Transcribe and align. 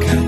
가까 0.00 0.21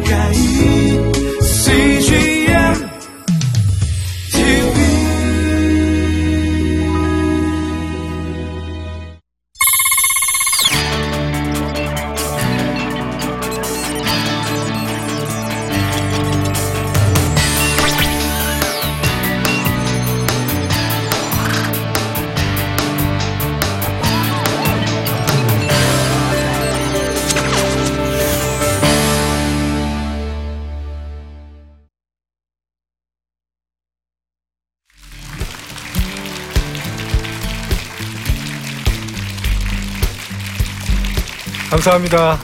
감사합니다. 41.84 42.38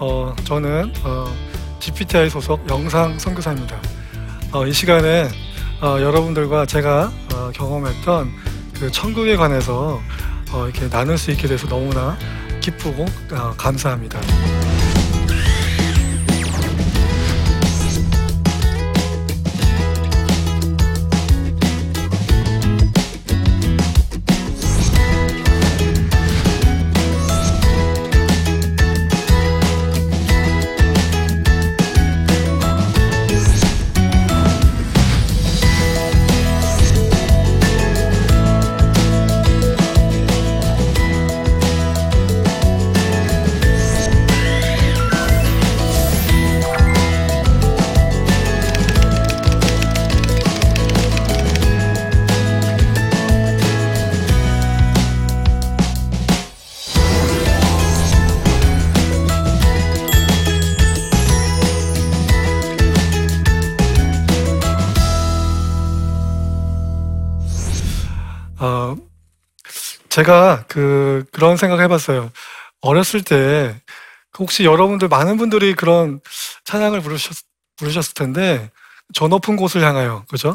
어, 0.00 0.34
저는 0.42 0.92
어, 1.04 1.32
GPTI 1.78 2.28
소속 2.28 2.68
영상 2.68 3.16
선교사입니다. 3.20 3.80
어, 4.52 4.66
이 4.66 4.72
시간에 4.72 5.28
어, 5.80 6.00
여러분들과 6.00 6.66
제가 6.66 7.12
어, 7.32 7.52
경험했던 7.54 8.32
그 8.74 8.90
천국에 8.90 9.36
관해서 9.36 10.00
어, 10.50 10.64
이렇게 10.64 10.88
나눌 10.90 11.16
수 11.18 11.30
있게 11.30 11.46
돼서 11.46 11.68
너무나 11.68 12.18
기쁘고 12.60 13.04
어, 13.30 13.54
감사합니다. 13.56 14.18
제가 70.14 70.62
그, 70.68 71.24
그런 71.32 71.56
생각 71.56 71.80
해봤어요. 71.80 72.30
어렸을 72.82 73.22
때, 73.22 73.74
혹시 74.38 74.64
여러분들, 74.64 75.08
많은 75.08 75.36
분들이 75.36 75.74
그런 75.74 76.20
찬양을 76.64 77.00
부르셨, 77.00 77.36
부르셨을 77.76 78.14
텐데, 78.14 78.70
저 79.12 79.26
높은 79.26 79.56
곳을 79.56 79.82
향하여, 79.82 80.24
그죠? 80.30 80.54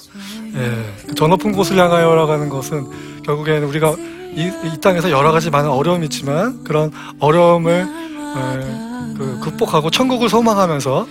예. 0.56 1.14
저 1.18 1.28
높은 1.28 1.52
곳을 1.52 1.78
향하여라고 1.78 2.32
하는 2.32 2.48
것은 2.48 3.22
결국에는 3.24 3.68
우리가 3.68 3.96
이, 4.34 4.50
이 4.64 4.80
땅에서 4.80 5.12
여러 5.12 5.34
가지 5.34 5.50
많은 5.50 5.70
어려움이 5.70 6.06
있지만 6.06 6.64
그런 6.64 6.94
어려움을 7.20 7.86
어, 7.86 9.14
그 9.18 9.40
극복하고 9.44 9.92
천국을 9.92 10.30
소망하면서 10.30 11.08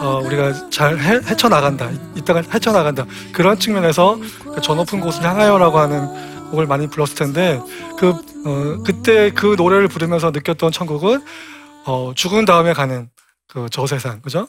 어, 0.00 0.20
우리가 0.24 0.70
잘 0.70 0.98
헤, 0.98 1.20
헤쳐나간다. 1.26 1.90
이, 1.90 1.98
이 2.16 2.22
땅을 2.22 2.44
헤쳐나간다. 2.54 3.04
그런 3.32 3.58
측면에서 3.58 4.18
그 4.54 4.60
저 4.62 4.74
높은 4.74 5.00
곳을 5.00 5.22
향하여라고 5.22 5.78
하는 5.78 6.29
곡을 6.50 6.66
많이 6.66 6.88
불렀을 6.88 7.14
텐데 7.16 7.60
그 7.98 8.10
어, 8.10 8.82
그때 8.84 9.30
그 9.30 9.54
노래를 9.56 9.88
부르면서 9.88 10.30
느꼈던 10.30 10.72
천국은 10.72 11.24
어, 11.86 12.12
죽은 12.14 12.44
다음에 12.44 12.72
가는 12.72 13.08
그 13.48 13.68
저 13.70 13.86
세상, 13.86 14.20
그죠? 14.22 14.46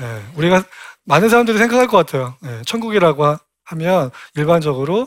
예, 0.00 0.22
우리가 0.36 0.62
많은 1.04 1.28
사람들이 1.28 1.58
생각할 1.58 1.86
것 1.86 1.96
같아요. 1.98 2.36
예, 2.46 2.62
천국이라고 2.66 3.24
하- 3.24 3.38
하면 3.64 4.10
일반적으로 4.34 5.06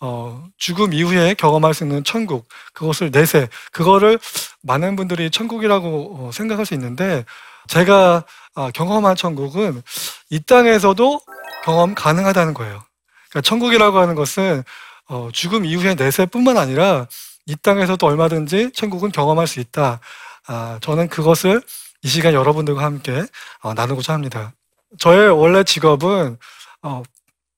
어, 0.00 0.44
죽음 0.58 0.92
이후에 0.92 1.34
경험할 1.34 1.74
수 1.74 1.84
있는 1.84 2.04
천국, 2.04 2.48
그것을 2.74 3.10
내세, 3.12 3.48
그거를 3.72 4.18
많은 4.62 4.96
분들이 4.96 5.30
천국이라고 5.30 6.28
어, 6.28 6.30
생각할 6.32 6.66
수 6.66 6.74
있는데 6.74 7.24
제가 7.68 8.24
아, 8.54 8.70
경험한 8.74 9.16
천국은 9.16 9.82
이 10.30 10.40
땅에서도 10.40 11.20
경험 11.64 11.94
가능하다는 11.94 12.52
거예요. 12.54 12.82
그러니까 13.30 13.40
천국이라고 13.48 13.98
하는 13.98 14.14
것은 14.14 14.64
어, 15.12 15.28
죽음 15.30 15.66
이후의 15.66 15.96
내세뿐만 15.96 16.56
아니라 16.56 17.06
이 17.44 17.54
땅에서도 17.54 18.04
얼마든지 18.06 18.70
천국은 18.72 19.12
경험할 19.12 19.46
수 19.46 19.60
있다. 19.60 20.00
아, 20.46 20.78
저는 20.80 21.08
그것을 21.08 21.60
이 22.02 22.08
시간 22.08 22.32
여러분들과 22.32 22.82
함께 22.82 23.22
어, 23.60 23.74
나누고자 23.74 24.14
합니다. 24.14 24.54
저의 24.98 25.28
원래 25.28 25.64
직업은 25.64 26.38
어, 26.82 27.02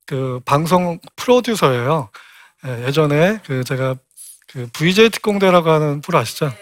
그 0.04 0.40
방송 0.44 0.98
프로듀서예요. 1.14 2.10
예, 2.66 2.86
예전에 2.86 3.38
그 3.46 3.62
제가 3.62 3.94
그 4.48 4.68
VJ 4.72 5.10
특공대라고 5.10 5.70
하는 5.70 6.00
프로 6.00 6.18
아시죠? 6.18 6.52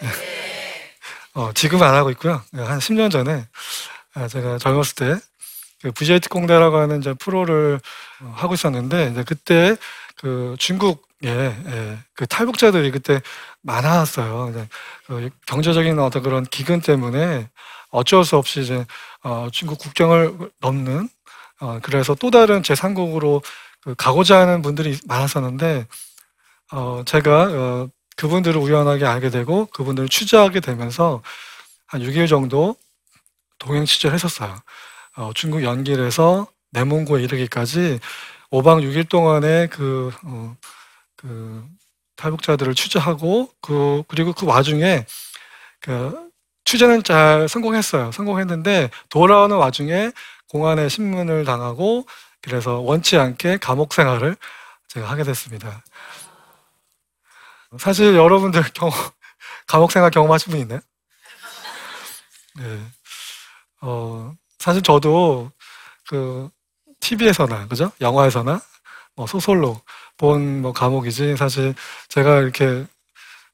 어, 1.33 1.53
지금은 1.55 1.87
안 1.87 1.95
하고 1.95 2.11
있고요. 2.11 2.43
예, 2.55 2.61
한 2.61 2.79
10년 2.81 3.11
전에 3.11 3.47
아, 4.13 4.29
제가 4.29 4.59
젊었을 4.59 4.95
때 4.97 5.33
그 5.83 5.91
VJ 5.91 6.21
특공대라고 6.21 6.77
하는 6.79 7.01
이제 7.01 7.13
프로를 7.13 7.81
어, 8.21 8.33
하고 8.37 8.55
있었는데 8.55 9.11
이제 9.11 9.25
그때 9.25 9.77
그 10.23 10.55
중국에 10.57 11.01
예, 11.25 11.99
그 12.15 12.29
탈북자들이 12.29 12.93
그때 12.93 13.21
많았어요. 13.63 14.53
그 15.07 15.31
경제적인 15.47 15.99
어떤 15.99 16.23
그런 16.23 16.45
기근 16.45 16.81
때문에 16.81 17.51
어쩔 17.91 18.25
수 18.25 18.37
없이 18.37 18.61
이제 18.61 18.87
어, 19.25 19.49
중국 19.51 19.79
국경을 19.79 20.51
넘는 20.61 21.09
어, 21.61 21.81
그래서 21.83 22.15
또 22.15 22.31
다른 22.31 22.63
제3국으로 22.63 23.43
그 23.83 23.97
가고자 23.97 24.39
하는 24.39 24.63
분들이 24.63 24.97
많았었는데 25.07 25.87
어, 26.71 27.03
제가 27.05 27.43
어, 27.51 27.89
그분들을 28.17 28.61
우연하게 28.61 29.05
알게 29.05 29.31
되고 29.31 29.67
그분들을 29.67 30.09
취재하게 30.09 30.61
되면서 30.61 31.21
한 31.89 32.01
6일 32.01 32.29
정도 32.29 32.77
동행 33.59 33.85
취재를 33.87 34.15
했었어요. 34.15 34.57
어, 35.17 35.33
중국 35.35 35.65
연길에서 35.65 36.47
내몽고에 36.71 37.25
이르기까지 37.25 37.99
5박 38.53 38.83
6일 38.83 39.09
동안의 39.09 39.69
그, 39.69 40.13
어, 40.25 40.55
그 41.17 41.67
탈북자들을 42.17 42.75
취재하고 42.75 43.51
그 43.63 44.03
그리고 44.09 44.35
그 44.35 44.47
와중에 44.47 45.07
그 45.81 46.31
취재는 46.65 47.03
잘 47.03 47.49
성공했어요. 47.49 48.13
성공했는데 48.13 48.91
돌아오는 49.09 49.57
와중에 49.57 50.13
공안에 50.51 50.91
신문을 50.91 51.45
당하고 51.45 52.07
그래서 52.43 52.81
원치 52.81 53.17
않게 53.17 53.57
감옥 53.57 53.95
생활을 53.95 54.37
제가 54.89 55.09
하게 55.09 55.23
됐습니다. 55.25 55.83
사실 57.79 58.15
여러분들 58.15 58.63
경험, 58.75 58.95
감옥 59.67 59.93
생활 59.93 60.11
경험하신 60.11 60.51
분 60.51 60.61
있나요? 60.61 60.81
네. 62.57 62.81
어, 63.81 64.35
사실 64.59 64.83
저도 64.83 65.51
그 66.07 66.51
TV에서나 67.03 67.67
그죠? 67.69 67.93
영화에서나 68.01 68.61
뭐 69.17 69.27
소설로 69.27 69.81
본 70.17 70.63
뭐 70.63 70.73
감옥이지 70.73 71.37
사실 71.37 71.75
제가 72.09 72.39
이렇게 72.41 72.87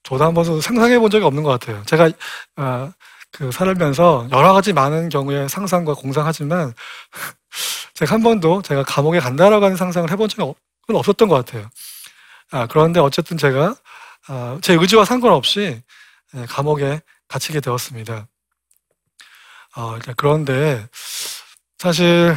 저도 0.03 0.25
한 0.25 0.35
번도 0.35 0.61
상상해 0.61 0.99
본 0.99 1.11
적이 1.11 1.25
없는 1.25 1.43
것 1.43 1.51
같아요. 1.59 1.83
제가 1.87 2.11
아, 2.57 2.93
그 3.33 3.51
살면서 3.51 4.29
여러 4.33 4.53
가지 4.53 4.73
많은 4.73 5.09
경우에 5.09 5.49
상상과 5.49 5.95
공상하지만 5.95 6.75
제가 7.95 8.15
한 8.15 8.23
번도 8.23 8.63
제가 8.63 8.85
감옥에 8.85 9.19
간다라고 9.21 9.65
하는 9.65 9.77
상상을 9.77 10.11
해본 10.11 10.29
없- 10.41 10.57
없었던 10.89 11.29
것 11.29 11.35
같아요. 11.45 11.69
아, 12.51 12.67
그런데 12.67 13.01
어쨌든 13.01 13.37
제가 13.39 13.75
아, 14.29 14.59
제 14.63 14.75
의지와 14.75 15.05
상관없이 15.05 15.83
예, 16.37 16.47
감옥에 16.47 17.01
갇히게 17.29 17.61
되었습니다. 17.61 18.27
어, 19.77 19.87
그러니까 19.89 20.13
그런데 20.17 20.87
사실 21.79 22.37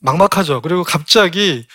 막막하죠. 0.00 0.60
그리고 0.60 0.84
갑자기 0.84 1.66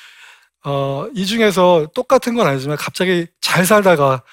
어, 0.64 1.08
이 1.14 1.26
중에서 1.26 1.88
똑같은 1.94 2.36
건 2.36 2.48
아니지만 2.48 2.78
갑자기 2.78 3.28
잘 3.42 3.66
살다가 3.66 4.24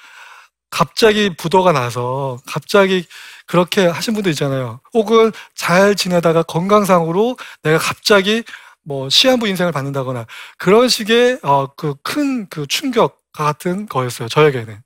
갑자기 0.71 1.35
부도가 1.37 1.73
나서 1.73 2.39
갑자기 2.47 3.05
그렇게 3.47 3.87
하신 3.87 4.15
분도 4.15 4.31
있잖아요. 4.31 4.81
혹은 4.95 5.33
잘 5.57 5.97
지내다가 5.97 6.45
건강상으로 6.45 7.37
내가 7.63 7.79
갑자기 7.79 8.45
뭐 8.85 9.09
시한부 9.11 9.49
인생을 9.49 9.73
받는다거나 9.73 10.27
그런 10.57 10.89
식의 10.89 11.41
어, 11.43 11.67
그큰그 11.75 12.67
충격 12.69 13.21
같은 13.33 13.87
거였어요. 13.87 14.29
저에게는. 14.29 14.81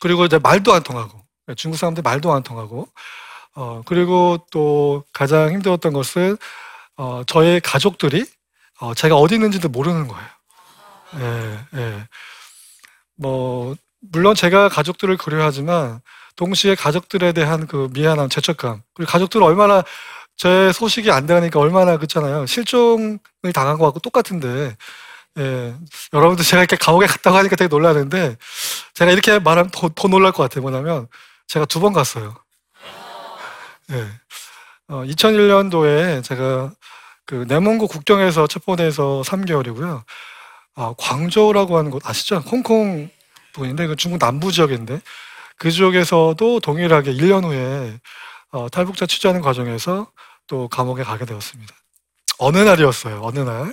그리고 0.00 0.24
이제 0.24 0.38
말도 0.38 0.72
안 0.72 0.82
통하고 0.82 1.20
중국 1.56 1.78
사람들 1.78 2.02
말도 2.02 2.32
안 2.32 2.42
통하고 2.42 2.88
어, 3.54 3.82
그리고 3.86 4.46
또 4.50 5.04
가장 5.12 5.50
힘들었던 5.52 5.92
것은 5.92 6.36
어, 6.96 7.22
저의 7.26 7.60
가족들이 7.60 8.26
어, 8.80 8.94
제가 8.94 9.16
어디 9.16 9.34
있는지도 9.34 9.68
모르는 9.68 10.08
거예요. 10.08 10.28
예, 11.20 11.58
예. 11.78 12.06
뭐 13.16 13.76
물론 14.12 14.34
제가 14.34 14.68
가족들을 14.68 15.16
그리워하지만 15.18 16.00
동시에 16.36 16.74
가족들에 16.74 17.32
대한 17.32 17.66
그 17.66 17.88
미안함, 17.92 18.28
죄책감 18.30 18.82
그리고 18.94 19.10
가족들 19.10 19.42
얼마나 19.42 19.82
제 20.36 20.72
소식이 20.72 21.10
안 21.10 21.26
되니까 21.26 21.60
얼마나 21.60 21.96
그렇잖아요. 21.96 22.46
실종을 22.46 23.18
당한 23.54 23.76
것 23.78 23.84
같고 23.86 24.00
똑같은데 24.00 24.76
예, 25.38 25.74
여러분들 26.12 26.44
제가 26.44 26.62
이렇게 26.62 26.76
감옥에 26.76 27.06
갔다고 27.06 27.36
하니까 27.38 27.56
되게 27.56 27.68
놀라는데 27.68 28.36
제가 28.94 29.10
이렇게 29.12 29.38
말하면 29.38 29.70
더, 29.72 29.90
더 29.94 30.08
놀랄 30.08 30.32
것 30.32 30.42
같아요. 30.44 30.62
뭐냐면 30.62 31.08
제가 31.48 31.66
두 31.66 31.80
번 31.80 31.92
갔어요. 31.92 32.36
예. 33.92 34.06
어, 34.88 35.04
2001년도에 35.04 36.22
제가 36.24 36.72
그 37.30 37.44
내몽고 37.46 37.86
국경에서 37.86 38.48
체포돼서 38.48 39.22
3개월이고요. 39.24 40.02
아, 40.74 40.94
광저우라고 40.98 41.78
하는 41.78 41.92
곳 41.92 42.04
아시죠? 42.04 42.38
홍콩 42.38 43.08
부근인데 43.52 43.86
그 43.86 43.94
중국 43.94 44.18
남부 44.18 44.50
지역인데 44.50 45.00
그쪽에서도 45.56 46.58
동일하게 46.58 47.12
1년 47.12 47.44
후에 47.44 48.00
어, 48.50 48.68
탈북자 48.68 49.06
취재하는 49.06 49.42
과정에서 49.42 50.10
또 50.48 50.66
감옥에 50.66 51.04
가게 51.04 51.24
되었습니다. 51.24 51.72
어느 52.38 52.58
날이었어요. 52.58 53.20
어느 53.22 53.38
날. 53.38 53.72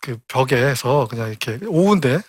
그 0.00 0.16
벽에서 0.28 1.08
그냥 1.10 1.30
이렇게 1.30 1.58
오후인데 1.66 2.20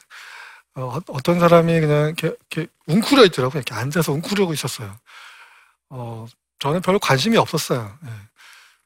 어, 0.78 1.00
어떤 1.10 1.40
사람이 1.40 1.80
그냥 1.80 2.06
이렇게, 2.08 2.36
이렇게 2.50 2.72
웅크려 2.88 3.24
있더라고요. 3.26 3.60
이렇게 3.60 3.76
앉아서 3.76 4.14
웅크려고 4.14 4.52
있었어요. 4.52 4.96
어, 5.92 6.26
저는 6.58 6.82
별로 6.82 6.98
관심이 6.98 7.38
없었어요. 7.38 8.00
예. 8.04 8.10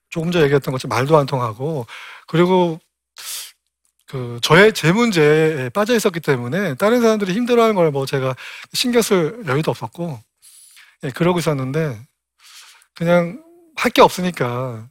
조금 0.10 0.32
전에 0.32 0.46
얘기했던 0.46 0.72
것처럼 0.72 0.96
말도 0.98 1.18
안 1.18 1.26
통하고 1.26 1.86
그리고 2.28 2.80
그 4.08 4.40
저의 4.42 4.74
제 4.74 4.92
문제에 4.92 5.70
빠져 5.70 5.96
있었기 5.96 6.20
때문에 6.20 6.76
다른 6.76 7.02
사람들이 7.02 7.34
힘들어하는 7.34 7.76
걸 7.76 7.90
뭐 7.92 8.06
제가 8.06 8.36
신경 8.74 9.02
쓸 9.02 9.44
여유도 9.48 9.72
없었고 9.72 10.20
예, 11.04 11.10
그러고 11.12 11.40
있었는데 11.40 12.00
그냥 12.96 13.44
할 13.78 13.92
게 13.92 14.02
없으니까 14.02 14.88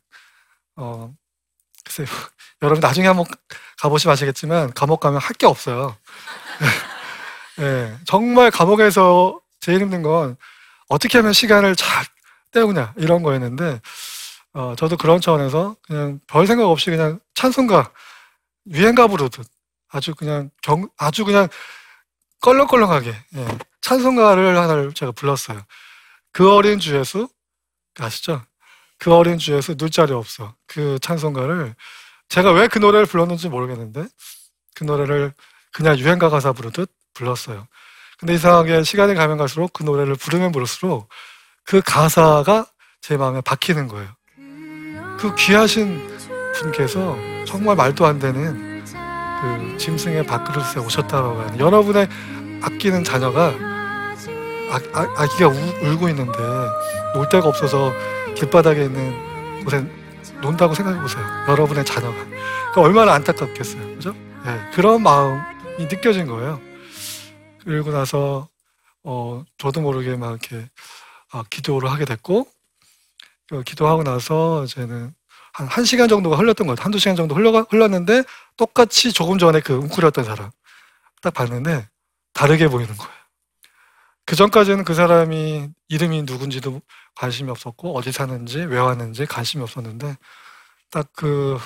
어 0.76 1.14
글쎄요 1.84 2.06
여러분 2.62 2.80
나중에 2.80 3.06
한번 3.08 3.26
가보시면 3.78 4.12
아시겠지만 4.14 4.72
감옥 4.74 5.00
가면 5.00 5.20
할 5.20 5.34
게 5.38 5.46
없어요. 5.46 5.96
예, 7.60 7.96
정말 8.06 8.50
감옥에서 8.50 9.40
제일 9.60 9.80
힘든 9.80 10.02
건 10.02 10.36
어떻게 10.88 11.18
하면 11.18 11.32
시간을 11.32 11.76
잘 11.76 12.04
때우냐 12.52 12.94
이런 12.96 13.22
거였는데 13.22 13.80
어, 14.54 14.74
저도 14.76 14.96
그런 14.96 15.20
차원에서 15.20 15.76
그냥 15.82 16.20
별 16.26 16.46
생각 16.46 16.66
없이 16.68 16.90
그냥 16.90 17.20
찬송가 17.34 17.92
유행가 18.70 19.06
부르듯 19.06 19.46
아주 19.90 20.14
그냥 20.14 20.50
경, 20.62 20.88
아주 20.98 21.24
그냥 21.24 21.48
껄렁껄렁하게 22.40 23.10
예, 23.36 23.58
찬송가를 23.80 24.58
하나를 24.58 24.92
제가 24.94 25.12
불렀어요. 25.12 25.62
그 26.32 26.52
어린 26.52 26.78
주 26.78 26.96
예수 26.96 27.28
아시죠? 27.98 28.42
그 28.98 29.12
어린 29.14 29.38
주 29.38 29.54
예수 29.54 29.74
눈자리 29.78 30.12
없어 30.12 30.54
그 30.66 30.98
찬송가를 31.00 31.74
제가 32.28 32.52
왜 32.52 32.68
그 32.68 32.78
노래를 32.78 33.06
불렀는지 33.06 33.48
모르겠는데 33.48 34.06
그 34.74 34.84
노래를 34.84 35.32
그냥 35.72 35.98
유행가 35.98 36.28
가사 36.28 36.52
부르듯 36.52 36.90
불렀어요. 37.14 37.66
근데 38.18 38.34
이상하게 38.34 38.82
시간이 38.82 39.14
가면 39.14 39.38
갈수록 39.38 39.72
그 39.72 39.82
노래를 39.84 40.16
부르면 40.16 40.52
부를수록 40.52 41.08
그 41.64 41.80
가사가 41.84 42.66
제 43.00 43.16
마음에 43.16 43.40
박히는 43.40 43.88
거예요. 43.88 44.08
그 45.18 45.34
귀하신 45.34 46.00
분께서 46.54 47.16
정말 47.46 47.76
말도 47.76 48.06
안 48.06 48.18
되는 48.18 48.84
그 48.84 49.76
짐승의 49.78 50.26
밥그릇에 50.26 50.84
오셨다고 50.84 51.40
하는 51.40 51.58
여러분의 51.58 52.08
아끼는 52.62 53.04
자녀가 53.04 53.52
아, 54.70 54.80
아, 54.92 55.26
기가 55.36 55.48
울고 55.48 56.08
있는데 56.10 56.38
놀 57.14 57.28
데가 57.28 57.48
없어서 57.48 57.92
길바닥에 58.34 58.84
있는 58.84 59.64
곳에 59.64 59.84
논다고 60.40 60.74
생각해 60.74 61.00
보세요. 61.00 61.24
여러분의 61.48 61.84
자녀가. 61.84 62.16
그 62.74 62.80
얼마나 62.80 63.14
안타깝겠어요. 63.14 63.96
그죠? 63.96 64.12
네, 64.44 64.70
그런 64.74 65.02
마음이 65.02 65.86
느껴진 65.90 66.26
거예요. 66.26 66.60
그리고 67.64 67.90
나서, 67.90 68.48
어, 69.02 69.42
저도 69.56 69.80
모르게 69.80 70.16
막 70.16 70.30
이렇게, 70.30 70.68
아, 71.32 71.42
기도를 71.50 71.90
하게 71.90 72.04
됐고, 72.04 72.44
그 72.44 72.50
기도하고 73.64 74.04
나서 74.04 74.64
이제는 74.64 75.14
한 75.54 75.68
1시간 75.68 76.08
정도가 76.08 76.36
흘렀던 76.36 76.66
것 76.66 76.74
같아요. 76.74 76.84
한두 76.84 76.98
시간 76.98 77.16
정도 77.16 77.34
흘러, 77.34 77.50
흘렀는데, 77.62 78.22
똑같이 78.56 79.12
조금 79.12 79.38
전에 79.38 79.60
그 79.60 79.74
웅크렸던 79.74 80.24
사람 80.24 80.50
딱 81.22 81.34
봤는데, 81.34 81.88
다르게 82.34 82.68
보이는 82.68 82.94
거예요. 82.96 83.12
그 84.26 84.36
전까지는 84.36 84.84
그 84.84 84.94
사람이 84.94 85.68
이름이 85.88 86.22
누군지도 86.24 86.82
관심이 87.16 87.50
없었고 87.50 87.96
어디 87.96 88.12
사는지 88.12 88.58
왜 88.60 88.78
왔는지 88.78 89.26
관심이 89.26 89.62
없었는데 89.62 90.16
딱 90.90 91.08
그 91.14 91.58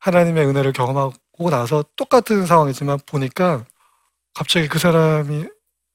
하나님의 0.00 0.46
은혜를 0.46 0.72
경험하고 0.72 1.50
나서 1.50 1.84
똑같은 1.96 2.44
상황이지만 2.46 2.98
보니까 3.06 3.64
갑자기 4.34 4.68
그 4.68 4.78
사람이 4.78 5.46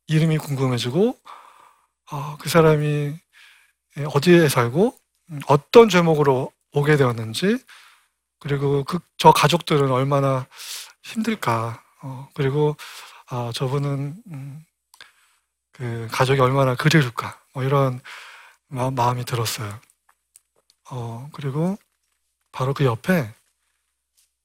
이름이 0.07 0.37
궁금해지고 0.37 1.17
어, 2.11 2.37
그 2.39 2.49
사람이 2.49 3.15
어디에 4.05 4.49
살고 4.49 4.97
어떤 5.47 5.89
제목으로 5.89 6.51
오게 6.73 6.97
되었는지 6.97 7.57
그리고 8.39 8.83
그, 8.83 8.99
저 9.17 9.31
가족들은 9.31 9.91
얼마나 9.91 10.47
힘들까 11.03 11.81
어, 12.01 12.29
그리고 12.33 12.75
아, 13.29 13.51
저분은 13.53 14.15
음, 14.27 14.65
그 15.71 16.07
가족이 16.11 16.39
얼마나 16.39 16.75
그리울까 16.75 17.39
뭐 17.53 17.63
이런 17.63 17.99
마 18.67 18.87
음이 18.87 19.25
들었어요. 19.25 19.79
어, 20.89 21.29
그리고 21.33 21.77
바로 22.51 22.73
그 22.73 22.85
옆에 22.85 23.33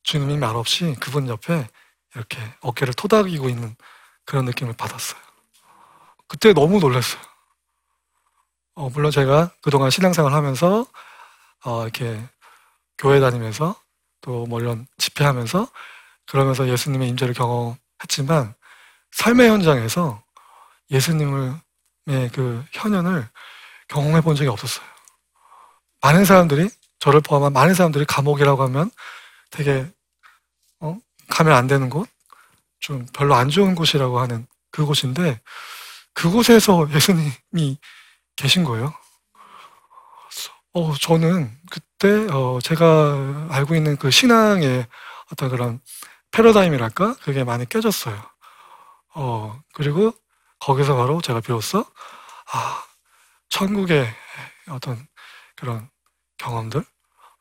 주님이 0.02 0.36
말없이 0.36 0.96
그분 1.00 1.28
옆에 1.28 1.68
이렇게 2.14 2.38
어깨를 2.60 2.94
토닥이고 2.94 3.48
있는 3.48 3.74
그런 4.24 4.44
느낌을 4.44 4.74
받았어요. 4.74 5.20
그때 6.26 6.52
너무 6.52 6.80
놀랐어요. 6.80 7.22
어, 8.74 8.88
물론 8.90 9.10
제가 9.10 9.50
그동안 9.62 9.90
신앙생활 9.90 10.32
하면서, 10.32 10.86
어, 11.64 11.82
이렇게 11.82 12.20
교회 12.98 13.20
다니면서 13.20 13.76
또 14.22 14.46
뭐 14.46 14.60
이런 14.60 14.86
집회하면서 14.98 15.68
그러면서 16.26 16.68
예수님의 16.68 17.08
임재를 17.10 17.34
경험했지만 17.34 18.54
삶의 19.12 19.50
현장에서 19.50 20.22
예수님의 20.90 21.60
그 22.32 22.64
현현을 22.72 23.28
경험해 23.88 24.20
본 24.22 24.36
적이 24.36 24.48
없었어요. 24.50 24.86
많은 26.02 26.24
사람들이 26.24 26.70
저를 27.00 27.20
포함한 27.20 27.52
많은 27.52 27.74
사람들이 27.74 28.04
감옥이라고 28.06 28.62
하면 28.64 28.90
되게 29.50 29.86
어? 30.80 30.96
가면 31.28 31.52
안 31.52 31.66
되는 31.66 31.90
곳, 31.90 32.08
좀 32.80 33.06
별로 33.12 33.34
안 33.34 33.48
좋은 33.48 33.74
곳이라고 33.74 34.20
하는 34.20 34.46
그곳인데 34.70 35.40
그곳에서 36.14 36.88
예수님이 36.92 37.78
계신 38.36 38.64
거예요. 38.64 38.92
어, 40.74 40.94
저는 40.94 41.50
그때 41.70 42.26
어, 42.30 42.58
제가 42.62 43.48
알고 43.50 43.74
있는 43.74 43.96
그 43.96 44.10
신앙의 44.10 44.86
어떤 45.30 45.50
그런 45.50 45.80
패러다임이랄까 46.30 47.16
그게 47.22 47.44
많이 47.44 47.68
깨졌어요. 47.68 48.20
어, 49.14 49.60
그리고 49.74 50.12
거기서 50.60 50.96
바로 50.96 51.20
제가 51.20 51.40
비로소 51.40 51.84
아, 52.52 52.84
천국의 53.50 54.06
어떤 54.70 55.06
그런 55.56 55.88
경험들, 56.38 56.84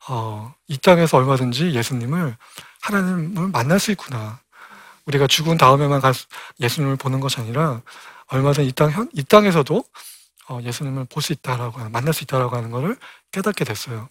어, 0.08 0.54
이 0.68 0.78
땅에서 0.78 1.16
얼마든지 1.16 1.72
예수님을 1.72 2.36
하나님을 2.82 3.48
만날 3.48 3.80
수 3.80 3.92
있구나. 3.92 4.40
우리가 5.06 5.26
죽은 5.26 5.58
다음에만 5.58 6.00
예수님을 6.60 6.96
보는 6.96 7.20
것이 7.20 7.40
아니라 7.40 7.82
얼마든지 8.28 8.68
이 8.68 8.72
땅, 8.72 9.08
이 9.12 9.24
땅에서도 9.24 9.76
어, 9.76 9.82
예수님을 10.62 11.06
볼 11.06 11.22
수 11.22 11.32
있다라고 11.32 11.78
하는, 11.78 11.92
만날 11.92 12.12
수 12.12 12.24
있다라고 12.24 12.56
하는 12.56 12.70
것을 12.70 12.96
깨닫게 13.32 13.64
됐어요. 13.64 14.08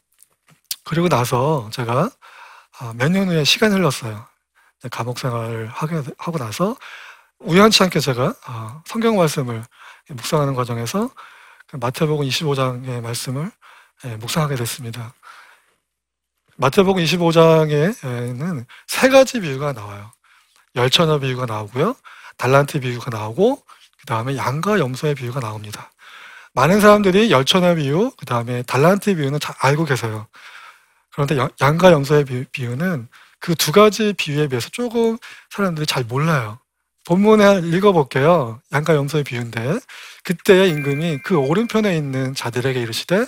그리고 0.84 1.10
나서 1.10 1.70
제가 1.72 2.10
아, 2.80 2.94
몇년 2.96 3.28
후에 3.28 3.44
시간이 3.44 3.76
흘렀어요. 3.76 4.26
감옥 4.92 5.20
생활을 5.20 5.68
하고 5.68 6.38
나서 6.38 6.76
우연치 7.40 7.84
않게 7.84 8.00
제가 8.00 8.34
아, 8.46 8.82
성경 8.86 9.18
말씀을 9.18 9.64
묵상하는 10.10 10.56
과정에서 10.56 11.10
마태복음 11.74 12.26
25장의 12.28 13.02
말씀을 13.02 13.52
예, 14.06 14.16
묵상하게 14.18 14.56
됐습니다. 14.56 15.14
마태복음 16.58 17.04
25장에는 17.04 18.66
세 18.88 19.10
가지 19.10 19.40
비유가 19.40 19.74
나와요. 19.74 20.12
열처녀 20.76 21.20
비유가 21.20 21.46
나오고요. 21.46 21.96
달란트 22.38 22.80
비유가 22.80 23.10
나오고 23.10 23.64
그 24.00 24.06
다음에 24.06 24.36
양과 24.36 24.80
염소의 24.80 25.16
비유가 25.16 25.40
나옵니다. 25.40 25.92
많은 26.54 26.82
사람들이 26.82 27.32
열처녀 27.32 27.76
비유, 27.76 28.12
그 28.18 28.26
다음에 28.26 28.64
달란트 28.64 29.16
비유는 29.16 29.40
잘 29.40 29.56
알고 29.60 29.86
계세요. 29.86 30.28
그런데 31.12 31.38
양과 31.62 31.92
염소의 31.92 32.26
비유는 32.52 33.08
그 33.40 33.56
두 33.56 33.72
가지 33.72 34.14
비유에 34.14 34.48
비해서 34.48 34.70
조금 34.70 35.18
사람들이 35.50 35.86
잘 35.88 36.04
몰라요. 36.04 36.60
본문에 37.08 37.62
읽어볼게요. 37.66 38.62
양과 38.72 38.96
염소의 38.96 39.24
비유인데 39.24 39.80
그때의 40.24 40.70
임금이 40.70 41.20
그 41.24 41.36
오른편에 41.38 41.98
있는 41.98 42.36
자들에게 42.36 42.80
이르시되 42.80 43.26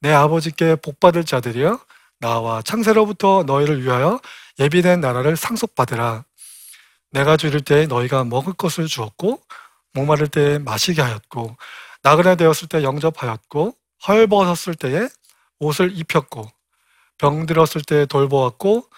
내 0.00 0.12
아버지께 0.12 0.76
복받을 0.76 1.24
자들이여 1.24 1.80
나와 2.20 2.62
창세로부터 2.62 3.44
너희를 3.46 3.82
위하여 3.82 4.20
예비된 4.60 5.00
나라를 5.00 5.36
상속받으라. 5.36 6.24
내가 7.10 7.36
줄일 7.36 7.62
때 7.62 7.86
너희가 7.86 8.24
먹을 8.24 8.52
것을 8.52 8.86
주었고 8.86 9.40
목마를 9.94 10.28
때 10.28 10.58
마시게 10.58 11.02
하였고 11.02 11.56
나그네 12.08 12.36
되었을 12.36 12.68
때 12.68 12.82
영접하였고 12.82 13.74
헐벗었을 14.06 14.74
때에 14.76 15.08
옷을 15.58 15.94
입혔고 15.94 16.50
병들었을 17.18 17.82
때 17.86 18.06
돌보았고 18.06 18.88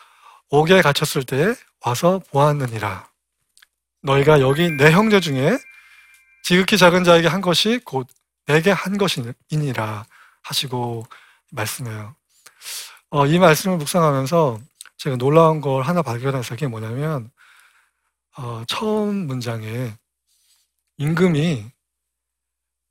옥에 0.50 0.80
갇혔을 0.80 1.24
때에 1.24 1.56
와서 1.84 2.20
보았느니라. 2.30 3.08
너희가 4.02 4.40
여기 4.40 4.70
내 4.70 4.92
형제 4.92 5.18
중에 5.18 5.58
지극히 6.44 6.78
작은 6.78 7.02
자에게 7.02 7.26
한 7.26 7.40
것이 7.40 7.80
곧 7.84 8.06
내게 8.46 8.70
한 8.70 8.96
것이니라 8.96 10.06
하시고 10.42 11.04
말씀해요. 11.50 12.14
어, 13.10 13.26
이 13.26 13.40
말씀을 13.40 13.76
묵상하면서 13.78 14.60
제가 14.98 15.16
놀라운 15.16 15.60
걸 15.60 15.82
하나 15.82 16.02
발견해서 16.02 16.54
그게 16.54 16.68
뭐냐면 16.68 17.32
어, 18.36 18.62
처음 18.68 19.26
문장에 19.26 19.96
임금이 20.98 21.72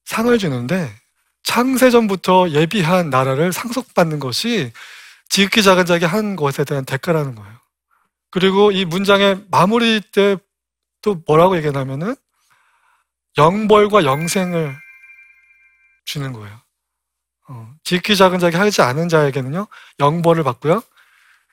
상을 0.09 0.37
주는데 0.37 0.93
창세전부터 1.43 2.49
예비한 2.49 3.09
나라를 3.09 3.53
상속받는 3.53 4.19
것이 4.19 4.73
지극히 5.29 5.63
작은 5.63 5.85
자에게 5.85 6.05
한 6.05 6.35
것에 6.35 6.63
대한 6.63 6.83
대가라는 6.83 7.35
거예요. 7.35 7.53
그리고 8.31 8.71
이 8.71 8.85
문장의 8.85 9.45
마무리 9.49 10.01
때 10.01 10.35
또 11.01 11.21
뭐라고 11.25 11.57
얘기하냐면은 11.57 12.15
영벌과 13.37 14.03
영생을 14.03 14.75
주는 16.05 16.33
거예요. 16.33 16.59
어, 17.47 17.73
지극히 17.83 18.15
작은 18.15 18.39
자에게 18.39 18.57
하지 18.57 18.81
않은 18.81 19.09
자에게는요, 19.09 19.67
영벌을 19.99 20.43
받고요. 20.43 20.83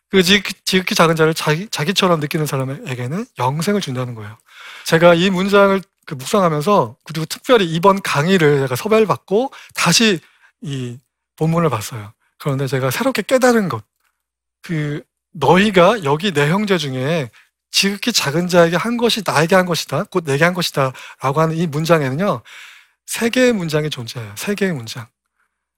그 0.09 0.23
지극히, 0.23 0.95
작은 0.95 1.17
자를 1.17 1.35
자기, 1.35 1.69
자기처럼 1.69 2.21
느끼는 2.21 2.47
사람에게는 2.47 3.27
영생을 3.39 3.81
준다는 3.81 4.15
거예요. 4.15 4.37
제가 4.85 5.15
이 5.15 5.31
문장을 5.31 5.81
그 6.07 6.15
묵상하면서, 6.15 6.97
그리고 7.05 7.27
특별히 7.27 7.67
이번 7.67 8.01
강의를 8.01 8.61
제가 8.61 8.77
섭외를 8.77 9.07
받고 9.07 9.53
다시 9.75 10.21
이 10.63 10.99
본문을 11.37 11.69
봤어요. 11.69 12.13
그런데 12.39 12.67
제가 12.67 12.91
새롭게 12.91 13.23
깨달은 13.23 13.69
것, 13.69 13.85
그 14.63 15.03
너희가 15.33 16.05
여기 16.05 16.33
내 16.33 16.49
형제 16.49 16.79
중에 16.79 17.31
지극히 17.71 18.13
작은 18.13 18.49
자에게 18.49 18.77
한 18.77 18.97
것이 18.97 19.23
나에게 19.27 19.55
한 19.55 19.67
것이다, 19.67 20.05
곧 20.05 20.25
내게 20.25 20.45
한 20.45 20.55
것이다 20.55 20.93
라고 21.21 21.41
하는 21.41 21.57
이 21.57 21.67
문장에는요, 21.67 22.43
세 23.05 23.29
개의 23.29 23.53
문장이 23.53 23.91
존재해요. 23.91 24.33
세 24.37 24.55
개의 24.55 24.73
문장. 24.73 25.07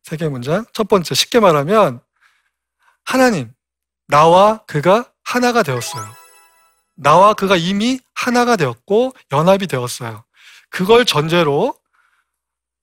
세 0.03 0.17
개의 0.17 0.31
문장. 0.31 0.65
첫 0.73 0.89
번째, 0.89 1.15
쉽게 1.15 1.41
말하면, 1.41 2.01
하나님, 3.05 3.53
나와 4.07 4.65
그가 4.67 5.11
하나가 5.25 5.63
되었어요. 5.63 6.18
나와 6.99 7.33
그가 7.33 7.57
이미 7.57 8.01
하나가 8.15 8.57
되었고, 8.57 9.13
연합이 9.33 9.67
되었어요. 9.67 10.25
그걸 10.69 11.05
전제로, 11.05 11.75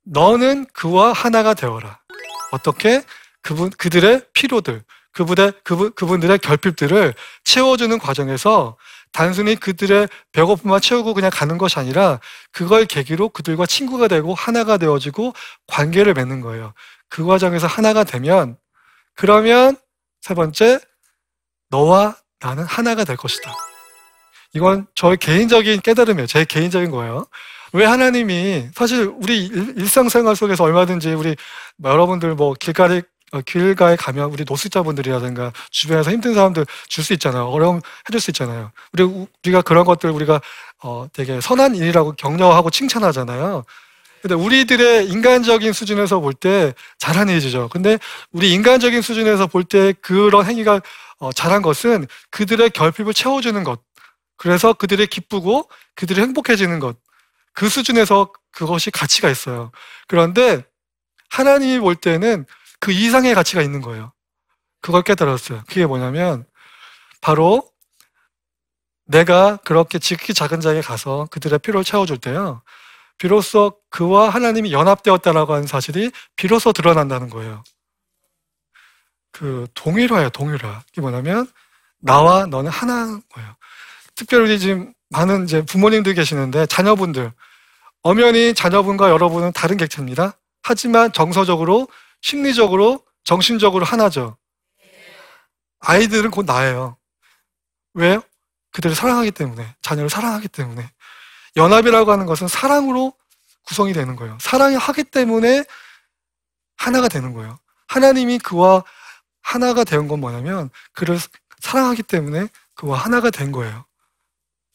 너는 0.05 0.65
그와 0.73 1.11
하나가 1.13 1.53
되어라. 1.53 1.99
어떻게? 2.51 3.03
그분, 3.41 3.69
그들의 3.69 4.25
필요들, 4.33 4.83
그분의, 5.11 5.53
그분, 5.63 5.91
그분들의 5.93 6.39
결핍들을 6.39 7.13
채워주는 7.43 7.99
과정에서 7.99 8.77
단순히 9.11 9.55
그들의 9.55 10.09
배고픔만 10.33 10.81
채우고 10.81 11.13
그냥 11.13 11.31
가는 11.33 11.57
것이 11.57 11.79
아니라 11.79 12.19
그걸 12.51 12.85
계기로 12.85 13.29
그들과 13.29 13.65
친구가 13.65 14.09
되고 14.09 14.33
하나가 14.33 14.77
되어지고 14.77 15.33
관계를 15.67 16.13
맺는 16.13 16.41
거예요. 16.41 16.73
그 17.07 17.25
과정에서 17.25 17.65
하나가 17.65 18.03
되면 18.03 18.57
그러면 19.13 19.77
세 20.21 20.33
번째 20.33 20.81
너와 21.69 22.17
나는 22.41 22.65
하나가 22.65 23.05
될 23.05 23.15
것이다. 23.15 23.53
이건 24.55 24.87
저의 24.95 25.17
개인적인 25.17 25.81
깨달음이에요. 25.81 26.27
제 26.27 26.45
개인적인 26.45 26.89
거예요. 26.91 27.25
왜 27.73 27.85
하나님이 27.85 28.69
사실 28.73 29.11
우리 29.21 29.45
일상생활 29.45 30.35
속에서 30.35 30.63
얼마든지 30.63 31.09
우리 31.13 31.35
여러분들 31.83 32.35
뭐 32.35 32.53
길가에 32.53 33.01
어, 33.33 33.41
길가에 33.41 33.95
가면 33.97 34.31
우리 34.31 34.45
노숙자분들이라든가 34.47 35.51
주변에서 35.71 36.11
힘든 36.11 36.33
사람들 36.33 36.65
줄 36.87 37.03
수 37.03 37.11
있잖아요. 37.13 37.47
어려움 37.47 37.81
해줄 38.07 38.21
수 38.21 38.31
있잖아요. 38.31 38.71
우리 38.93 39.03
우리가 39.43 39.61
그런 39.61 39.83
것들 39.83 40.09
우리가 40.09 40.39
어 40.83 41.07
되게 41.11 41.41
선한 41.41 41.75
일이라고 41.75 42.13
격려하고 42.13 42.69
칭찬하잖아요. 42.69 43.65
근데 44.21 44.35
우리들의 44.35 45.07
인간적인 45.09 45.73
수준에서 45.73 46.19
볼 46.21 46.33
때 46.33 46.73
잘한 46.97 47.27
일이죠. 47.29 47.67
근데 47.69 47.99
우리 48.31 48.53
인간적인 48.53 49.01
수준에서 49.01 49.47
볼 49.47 49.65
때 49.65 49.93
그런 50.01 50.45
행위가 50.45 50.81
어, 51.19 51.31
잘한 51.33 51.61
것은 51.61 52.07
그들의 52.29 52.69
결핍을 52.69 53.13
채워주는 53.13 53.61
것. 53.65 53.81
그래서 54.37 54.73
그들이 54.73 55.07
기쁘고 55.07 55.69
그들이 55.95 56.21
행복해지는 56.21 56.79
것. 56.79 56.97
그 57.53 57.69
수준에서 57.69 58.31
그것이 58.51 58.91
가치가 58.91 59.29
있어요. 59.29 59.71
그런데 60.07 60.65
하나님이 61.29 61.79
볼 61.79 61.95
때는 61.95 62.45
그 62.79 62.91
이상의 62.91 63.33
가치가 63.33 63.61
있는 63.61 63.81
거예요. 63.81 64.13
그걸 64.81 65.01
깨달았어요. 65.01 65.63
그게 65.67 65.85
뭐냐면 65.85 66.45
바로 67.21 67.69
내가 69.05 69.57
그렇게 69.57 69.99
지극히 69.99 70.33
작은 70.33 70.61
자에게 70.61 70.81
가서 70.81 71.27
그들의 71.31 71.59
필요를 71.59 71.83
채워줄 71.83 72.17
때요. 72.17 72.61
비로소 73.17 73.79
그와 73.89 74.29
하나님이 74.29 74.73
연합되었다라고 74.73 75.53
하는 75.53 75.67
사실이 75.67 76.11
비로소 76.35 76.73
드러난다는 76.73 77.29
거예요. 77.29 77.63
그 79.31 79.67
동일화예요, 79.73 80.29
동일화. 80.29 80.83
이게 80.91 81.01
뭐냐면 81.01 81.47
나와 81.99 82.45
너는 82.45 82.71
하나인 82.71 83.21
거예요. 83.29 83.55
특별히 84.15 84.59
지금 84.59 84.93
많은 85.09 85.43
이제 85.45 85.61
부모님들 85.63 86.13
계시는데 86.13 86.65
자녀분들 86.67 87.31
엄연히 88.01 88.53
자녀분과 88.53 89.09
여러분은 89.09 89.51
다른 89.53 89.77
객체입니다. 89.77 90.37
하지만 90.63 91.11
정서적으로 91.11 91.87
심리적으로, 92.21 93.03
정신적으로 93.23 93.85
하나죠. 93.85 94.37
아이들은 95.79 96.31
곧 96.31 96.45
나예요. 96.45 96.97
왜요? 97.93 98.21
그들을 98.71 98.95
사랑하기 98.95 99.31
때문에, 99.31 99.75
자녀를 99.81 100.09
사랑하기 100.09 100.47
때문에. 100.49 100.89
연합이라고 101.55 102.11
하는 102.11 102.25
것은 102.25 102.47
사랑으로 102.47 103.13
구성이 103.63 103.93
되는 103.93 104.15
거예요. 104.15 104.37
사랑이 104.41 104.75
하기 104.75 105.03
때문에 105.05 105.63
하나가 106.77 107.07
되는 107.07 107.33
거예요. 107.33 107.57
하나님이 107.87 108.39
그와 108.39 108.83
하나가 109.41 109.83
된 109.83 110.07
건 110.07 110.19
뭐냐면 110.19 110.69
그를 110.93 111.17
사랑하기 111.59 112.03
때문에 112.03 112.47
그와 112.75 112.97
하나가 112.97 113.29
된 113.29 113.51
거예요. 113.51 113.85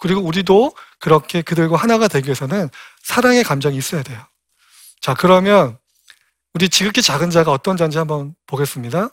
그리고 0.00 0.22
우리도 0.22 0.74
그렇게 0.98 1.42
그들과 1.42 1.76
하나가 1.76 2.08
되기 2.08 2.26
위해서는 2.26 2.68
사랑의 3.02 3.44
감정이 3.44 3.76
있어야 3.76 4.02
돼요. 4.02 4.20
자, 5.00 5.14
그러면 5.14 5.78
우리 6.54 6.68
지극히 6.68 7.02
작은 7.02 7.30
자가 7.30 7.52
어떤 7.52 7.76
자인지 7.76 7.98
한번 7.98 8.34
보겠습니다. 8.46 9.10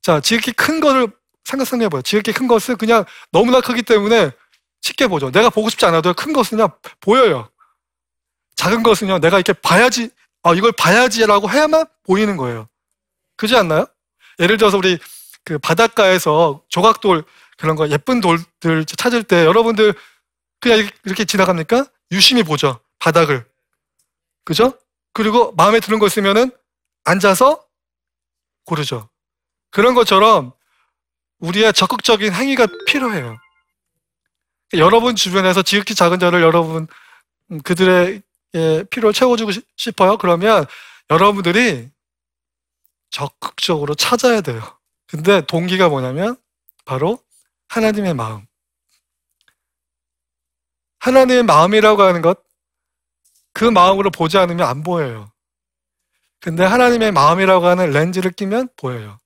자, 0.00 0.20
지극히 0.20 0.52
큰 0.52 0.80
거를 0.80 1.08
생각해 1.44 1.88
봐요. 1.88 2.02
지극히 2.02 2.32
큰 2.32 2.48
것은 2.48 2.76
그냥 2.76 3.04
너무나 3.30 3.60
크기 3.60 3.82
때문에 3.82 4.30
쉽게 4.80 5.06
보죠. 5.06 5.30
내가 5.30 5.50
보고 5.50 5.68
싶지 5.68 5.84
않아도 5.86 6.14
큰 6.14 6.32
것은 6.32 6.58
그냥 6.58 6.70
보여요. 7.00 7.48
작은 8.56 8.82
것은요, 8.82 9.18
내가 9.18 9.38
이렇게 9.38 9.52
봐야지, 9.52 10.10
아, 10.42 10.54
이걸 10.54 10.72
봐야지라고 10.72 11.50
해야만 11.50 11.86
보이는 12.04 12.36
거예요. 12.36 12.68
그지 13.36 13.56
않나요? 13.56 13.86
예를 14.38 14.56
들어서 14.56 14.78
우리 14.78 14.98
그 15.44 15.58
바닷가에서 15.58 16.62
조각돌 16.68 17.24
그런 17.58 17.76
거 17.76 17.88
예쁜 17.90 18.20
돌들 18.20 18.84
찾을 18.86 19.22
때 19.22 19.44
여러분들 19.44 19.94
그냥 20.62 20.88
이렇게 21.04 21.24
지나갑니까? 21.24 21.86
유심히 22.12 22.44
보죠. 22.44 22.80
바닥을. 23.00 23.44
그죠? 24.44 24.78
그리고 25.12 25.52
마음에 25.52 25.80
드는 25.80 25.98
거 25.98 26.06
있으면은 26.06 26.52
앉아서 27.04 27.66
고르죠. 28.64 29.08
그런 29.70 29.94
것처럼 29.94 30.52
우리의 31.40 31.72
적극적인 31.72 32.32
행위가 32.32 32.68
필요해요. 32.86 33.36
여러분 34.74 35.16
주변에서 35.16 35.62
지극히 35.62 35.96
작은 35.96 36.20
자를 36.20 36.42
여러분 36.42 36.86
음, 37.50 37.60
그들의 37.62 38.22
필요를 38.88 39.12
채워주고 39.12 39.50
싶어요. 39.76 40.16
그러면 40.16 40.64
여러분들이 41.10 41.90
적극적으로 43.10 43.96
찾아야 43.96 44.40
돼요. 44.40 44.62
근데 45.08 45.40
동기가 45.44 45.88
뭐냐면 45.88 46.36
바로 46.84 47.18
하나님의 47.68 48.14
마음. 48.14 48.46
하나님의 51.02 51.42
마음이라고 51.42 52.00
하는 52.02 52.22
것, 52.22 52.38
그 53.52 53.64
마음으로 53.64 54.10
보지 54.10 54.38
않으면 54.38 54.66
안 54.66 54.84
보여요. 54.84 55.32
근데 56.40 56.64
하나님의 56.64 57.10
마음이라고 57.10 57.66
하는 57.66 57.90
렌즈를 57.90 58.30
끼면 58.30 58.68
보여요. 58.76 59.18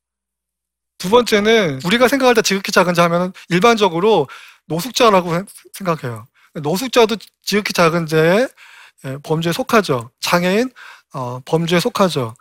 두 0.99 1.11
번째는 1.11 1.81
우리가 1.85 2.09
생각할 2.09 2.35
때 2.35 2.41
지극히 2.41 2.73
작은 2.73 2.95
자 2.95 3.05
하면 3.05 3.33
일반적으로 3.51 4.27
노숙자라고 4.67 5.35
생- 5.35 5.47
생각해요. 5.75 6.27
노숙자도 6.55 7.17
지극히 7.43 7.75
작은 7.75 8.07
죄의 8.07 8.49
예, 9.05 9.19
범죄에 9.23 9.53
속하죠. 9.53 10.11
장애인 10.21 10.71
어, 11.13 11.41
범죄에 11.45 11.79
속하죠. 11.81 12.35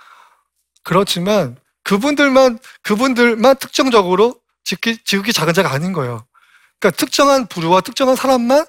그렇지만 0.84 1.58
그분들만 1.84 2.60
그분들만 2.84 3.58
특정적으로 3.58 4.39
지극히, 4.63 4.98
지극히 5.04 5.34
작은 5.34 5.54
자가 5.54 5.72
아닌 5.74 5.92
거예요. 5.92 6.25
그러니까 6.80 6.98
특정한 6.98 7.48
부류와 7.48 7.82
특정한 7.82 8.15
사람만 8.15 8.65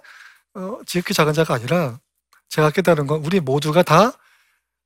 어, 0.57 0.79
지극히 0.87 1.13
작은 1.13 1.35
자가 1.35 1.55
아니라 1.55 2.01
제가 2.49 2.71
깨달은 2.71 3.07
건 3.07 3.25
우리 3.25 3.41
모두가 3.41 3.83
다 3.83 4.13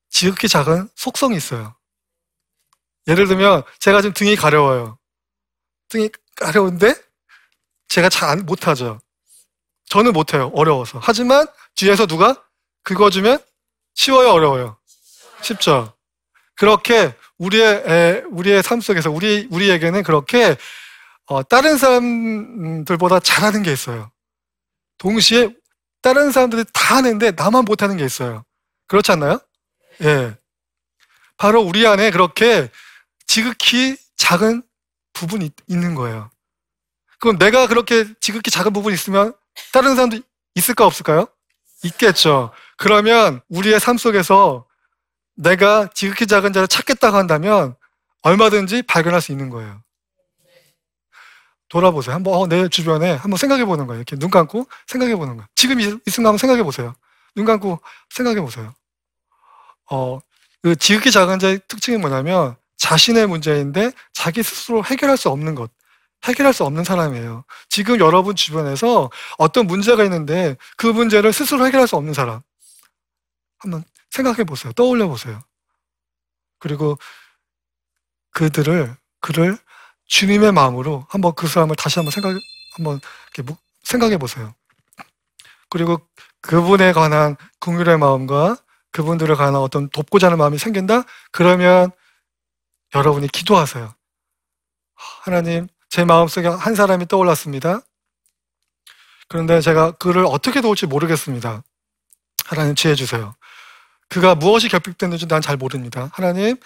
지극히 0.08 0.48
작은 0.48 0.88
속성이 0.96 1.36
있어요. 1.36 1.76
예를 3.06 3.28
들면 3.28 3.62
제가 3.78 4.02
지금 4.02 4.12
등이 4.12 4.34
가려워요. 4.36 4.98
등이 5.88 6.10
가려운데 6.36 6.94
제가 7.88 8.08
잘 8.08 8.28
안- 8.28 8.44
못하죠. 8.46 8.98
저는 9.86 10.12
못해요. 10.12 10.50
어려워서. 10.54 10.98
하지만 11.02 11.46
뒤에서 11.76 12.06
누가 12.06 12.42
긁어주면 12.82 13.38
쉬워요, 13.94 14.30
어려워요. 14.30 14.78
쉽죠. 15.42 15.94
그렇게 16.56 17.14
우리의 17.38 17.82
에, 17.86 18.22
우리의 18.30 18.62
삶 18.62 18.80
속에서 18.80 19.10
우리 19.10 19.46
우리에게는 19.50 20.02
그렇게 20.02 20.56
어, 21.26 21.42
다른 21.44 21.78
사람들보다 21.78 23.20
잘하는 23.20 23.62
게 23.62 23.72
있어요. 23.72 24.10
동시에 24.98 25.54
다른 26.02 26.30
사람들이 26.32 26.64
다 26.72 26.96
하는데 26.96 27.30
나만 27.32 27.64
못하는 27.64 27.96
게 27.96 28.04
있어요. 28.04 28.44
그렇지 28.88 29.12
않나요? 29.12 29.38
예. 30.02 30.36
바로 31.36 31.60
우리 31.62 31.86
안에 31.86 32.10
그렇게 32.10 32.70
지극히 33.26 33.96
작은 34.16 34.62
부분이 35.12 35.46
있- 35.46 35.54
있는 35.68 35.94
거예요. 35.94 36.30
그럼 37.18 37.38
내가 37.38 37.66
그렇게 37.66 38.06
지극히 38.20 38.50
작은 38.50 38.72
부분이 38.72 38.94
있으면 38.94 39.34
다른 39.72 39.94
사람도 39.94 40.18
있을까 40.54 40.86
없을까요? 40.86 41.28
있겠죠. 41.84 42.50
그러면 42.76 43.40
우리의 43.48 43.78
삶 43.80 43.96
속에서 43.98 44.66
내가 45.36 45.88
지극히 45.94 46.26
작은 46.26 46.52
자를 46.52 46.68
찾겠다고 46.68 47.16
한다면 47.16 47.74
얼마든지 48.22 48.82
발견할 48.82 49.20
수 49.20 49.32
있는 49.32 49.48
거예요. 49.50 49.82
돌아보세요. 51.70 52.14
한번 52.14 52.34
어, 52.34 52.46
내 52.46 52.68
주변에 52.68 53.12
한번 53.12 53.38
생각해 53.38 53.64
보는 53.64 53.86
거예요. 53.86 54.00
이렇게 54.00 54.16
눈 54.16 54.30
감고 54.30 54.66
생각해 54.86 55.16
보는 55.16 55.36
거예요. 55.36 55.46
지금 55.54 55.80
이, 55.80 55.84
이 55.84 56.10
순간 56.10 56.30
한번 56.30 56.38
생각해 56.38 56.62
보세요. 56.62 56.94
눈 57.34 57.46
감고 57.46 57.80
생각해 58.10 58.40
보세요. 58.42 58.74
어, 59.90 60.20
그 60.62 60.76
지극히 60.76 61.10
작은 61.10 61.38
자의 61.38 61.60
특징이 61.68 61.96
뭐냐면 61.96 62.56
자신의 62.76 63.28
문제인데 63.28 63.92
자기 64.12 64.42
스스로 64.42 64.84
해결할 64.84 65.16
수 65.16 65.30
없는 65.30 65.54
것. 65.54 65.70
해결할 66.24 66.52
수 66.52 66.64
없는 66.64 66.84
사람이에요. 66.84 67.44
지금 67.68 67.98
여러분 67.98 68.34
주변에서 68.34 69.10
어떤 69.38 69.66
문제가 69.66 70.04
있는데 70.04 70.56
그 70.76 70.86
문제를 70.86 71.32
스스로 71.32 71.64
해결할 71.66 71.86
수 71.86 71.96
없는 71.96 72.12
사람. 72.14 72.40
한번 73.58 73.84
생각해 74.10 74.44
보세요. 74.44 74.72
떠올려 74.72 75.06
보세요. 75.06 75.40
그리고 76.58 76.98
그들을, 78.32 78.94
그를 79.20 79.56
주님의 80.10 80.52
마음으로 80.52 81.06
한번 81.08 81.32
그 81.36 81.46
사람을 81.46 81.76
다시 81.76 82.00
한번 82.00 82.10
생각, 82.10 82.36
한번 82.74 83.00
생각해 83.84 84.18
보세요. 84.18 84.54
그리고 85.70 86.00
그분에 86.42 86.92
관한 86.92 87.36
긍휼의 87.60 87.96
마음과 87.98 88.56
그분들에 88.90 89.34
관한 89.34 89.56
어떤 89.56 89.88
돕고자 89.88 90.26
하는 90.26 90.38
마음이 90.38 90.58
생긴다? 90.58 91.04
그러면 91.30 91.92
여러분이 92.92 93.28
기도하세요. 93.28 93.94
하나님, 94.96 95.68
제 95.88 96.04
마음속에 96.04 96.48
한 96.48 96.74
사람이 96.74 97.06
떠올랐습니다. 97.06 97.80
그런데 99.28 99.60
제가 99.60 99.92
그를 99.92 100.24
어떻게 100.26 100.60
도울지 100.60 100.86
모르겠습니다. 100.86 101.62
하나님 102.46 102.74
지혜 102.74 102.96
주세요. 102.96 103.36
그가 104.08 104.34
무엇이 104.34 104.68
결핍됐는지 104.68 105.28
난 105.28 105.40
잘 105.40 105.56
모릅니다. 105.56 106.10
하나님, 106.14 106.56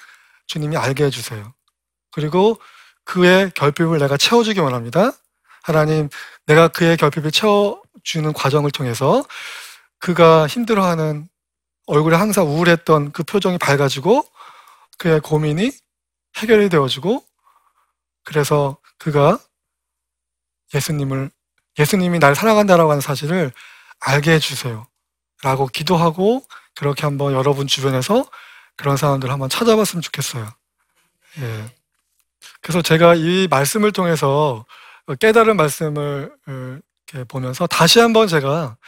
주님이 0.46 0.78
알게 0.78 1.04
해주세요. 1.04 1.52
그리고 2.10 2.58
그의 3.04 3.50
결핍을 3.54 3.98
내가 3.98 4.16
채워주기 4.16 4.60
원합니다. 4.60 5.12
하나님, 5.62 6.08
내가 6.46 6.68
그의 6.68 6.96
결핍을 6.96 7.30
채워주는 7.30 8.32
과정을 8.34 8.70
통해서 8.70 9.24
그가 9.98 10.46
힘들어하는 10.46 11.28
얼굴에 11.86 12.16
항상 12.16 12.46
우울했던 12.46 13.12
그 13.12 13.22
표정이 13.22 13.58
밝아지고 13.58 14.26
그의 14.98 15.20
고민이 15.20 15.70
해결이 16.36 16.68
되어지고 16.68 17.24
그래서 18.24 18.78
그가 18.98 19.38
예수님을 20.74 21.30
예수님이 21.78 22.18
날 22.18 22.34
사랑한다라고 22.34 22.90
하는 22.90 23.00
사실을 23.00 23.52
알게 24.00 24.32
해주세요. 24.32 24.86
라고 25.42 25.66
기도하고 25.66 26.46
그렇게 26.74 27.02
한번 27.02 27.32
여러분 27.32 27.66
주변에서 27.66 28.24
그런 28.76 28.96
사람들 28.96 29.30
한번 29.30 29.48
찾아봤으면 29.48 30.02
좋겠어요. 30.02 30.48
예. 31.38 31.74
그래서 32.64 32.80
제가 32.80 33.14
이 33.14 33.46
말씀을 33.50 33.92
통해서 33.92 34.64
깨달은 35.20 35.56
말씀을 35.58 36.32
어, 36.46 36.78
보면서 37.28 37.66
다시 37.66 38.00
한번 38.00 38.26
제가 38.26 38.78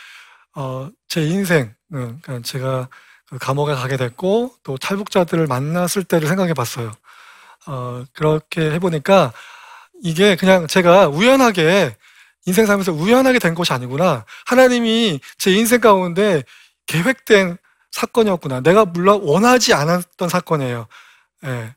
어, 0.54 0.88
제 1.08 1.22
인생, 1.22 1.74
음, 1.92 2.18
그러니까 2.22 2.42
제가 2.42 2.88
그 3.28 3.36
감옥에 3.36 3.74
가게 3.74 3.98
됐고 3.98 4.54
또 4.62 4.78
탈북자들을 4.78 5.46
만났을 5.46 6.04
때를 6.04 6.26
생각해 6.26 6.54
봤어요. 6.54 6.90
어, 7.66 8.02
그렇게 8.14 8.70
해보니까 8.72 9.34
이게 10.02 10.36
그냥 10.36 10.66
제가 10.66 11.08
우연하게 11.08 11.94
인생 12.46 12.64
살면서 12.64 12.92
우연하게 12.92 13.38
된 13.38 13.54
것이 13.54 13.74
아니구나. 13.74 14.24
하나님이 14.46 15.20
제 15.36 15.52
인생 15.52 15.82
가운데 15.82 16.44
계획된 16.86 17.58
사건이었구나. 17.90 18.62
내가 18.62 18.86
물론 18.86 19.20
원하지 19.22 19.74
않았던 19.74 20.30
사건이에요. 20.30 20.86
예. 21.44 21.74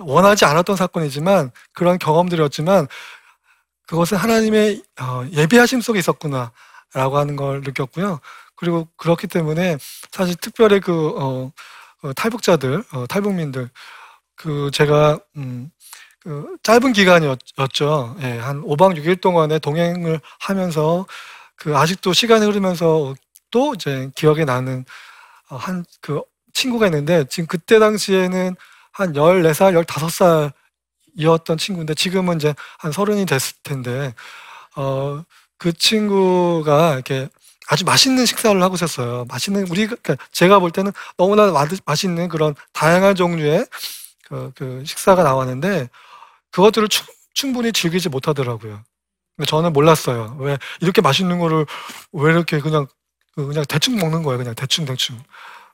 원하지 0.00 0.44
않았던 0.44 0.76
사건이지만 0.76 1.50
그런 1.72 1.98
경험들이었지만 1.98 2.86
그것은 3.86 4.16
하나님의 4.16 4.82
어, 5.00 5.24
예비하심 5.32 5.80
속에 5.80 5.98
있었구나. 5.98 6.52
라고 6.92 7.18
하는 7.18 7.36
걸 7.36 7.60
느꼈고요. 7.60 8.20
그리고 8.56 8.88
그렇기 8.96 9.26
때문에 9.28 9.78
사실 10.10 10.34
특별히 10.36 10.80
그, 10.80 11.10
어, 11.16 11.52
어, 12.02 12.12
탈북자들, 12.14 12.82
어, 12.92 13.06
탈북민들, 13.06 13.70
그 14.34 14.70
제가, 14.72 15.20
음, 15.36 15.70
그 16.20 16.56
짧은 16.62 16.92
기간이었죠. 16.92 18.16
예, 18.22 18.38
한 18.38 18.62
5박 18.62 18.96
6일 18.96 19.20
동안의 19.20 19.60
동행을 19.60 20.20
하면서 20.40 21.06
그 21.56 21.76
아직도 21.76 22.12
시간이 22.12 22.44
흐르면서 22.44 23.14
또 23.50 23.74
이제 23.74 24.10
기억에 24.14 24.44
나는 24.44 24.84
어, 25.48 25.56
한그 25.56 26.22
친구가 26.52 26.86
있는데 26.86 27.24
지금 27.24 27.46
그때 27.46 27.78
당시에는 27.78 28.56
한 29.00 29.14
14살, 29.14 29.84
15살 29.84 30.52
이었던 31.16 31.58
친구인데 31.58 31.94
지금은 31.94 32.36
이제 32.36 32.54
한 32.78 32.92
서른이 32.92 33.26
됐을 33.26 33.56
텐데 33.62 34.14
어, 34.76 35.24
그 35.58 35.72
친구가 35.72 36.94
이렇게 36.94 37.28
아주 37.68 37.84
맛있는 37.84 38.26
식사를 38.26 38.60
하고 38.62 38.74
있었어요. 38.74 39.24
맛있는 39.28 39.66
우리 39.70 39.86
그러니까 39.86 40.16
제가 40.32 40.58
볼 40.58 40.70
때는 40.70 40.92
너무나 41.16 41.50
마- 41.50 41.66
맛있는 41.86 42.28
그런 42.28 42.54
다양한 42.72 43.14
종류의 43.14 43.66
그, 44.28 44.52
그 44.54 44.82
식사가 44.84 45.22
나왔는데 45.22 45.88
그것들을 46.50 46.88
충, 46.88 47.06
충분히 47.32 47.72
즐기지 47.72 48.08
못하더라고요. 48.08 48.82
근데 49.36 49.46
저는 49.46 49.72
몰랐어요. 49.72 50.36
왜 50.40 50.58
이렇게 50.80 51.00
맛있는 51.00 51.38
거를 51.38 51.66
왜 52.12 52.32
이렇게 52.32 52.60
그냥 52.60 52.86
그 53.34 53.46
그냥 53.46 53.64
대충 53.68 53.96
먹는 53.96 54.22
거예요. 54.22 54.38
그냥 54.38 54.54
대충 54.54 54.84
대충 54.84 55.18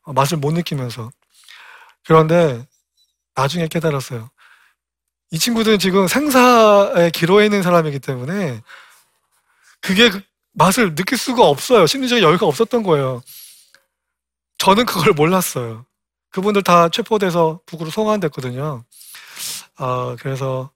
어, 0.02 0.12
맛을 0.12 0.38
못 0.38 0.52
느끼면서 0.52 1.10
그런데 2.04 2.66
나중에 3.36 3.68
깨달았어요. 3.68 4.30
이 5.30 5.38
친구들은 5.38 5.78
지금 5.78 6.08
생사에 6.08 7.10
기로에 7.10 7.44
있는 7.44 7.62
사람이기 7.62 7.98
때문에 8.00 8.62
그게 9.80 10.10
그 10.10 10.20
맛을 10.52 10.94
느낄 10.94 11.18
수가 11.18 11.44
없어요. 11.46 11.86
심리적인 11.86 12.24
여유가 12.24 12.46
없었던 12.46 12.82
거예요. 12.82 13.22
저는 14.58 14.86
그걸 14.86 15.12
몰랐어요. 15.12 15.84
그분들 16.30 16.62
다 16.62 16.88
체포돼서 16.88 17.60
북으로 17.66 17.90
송환됐거든요. 17.90 18.84
아, 19.76 20.16
그래서 20.20 20.70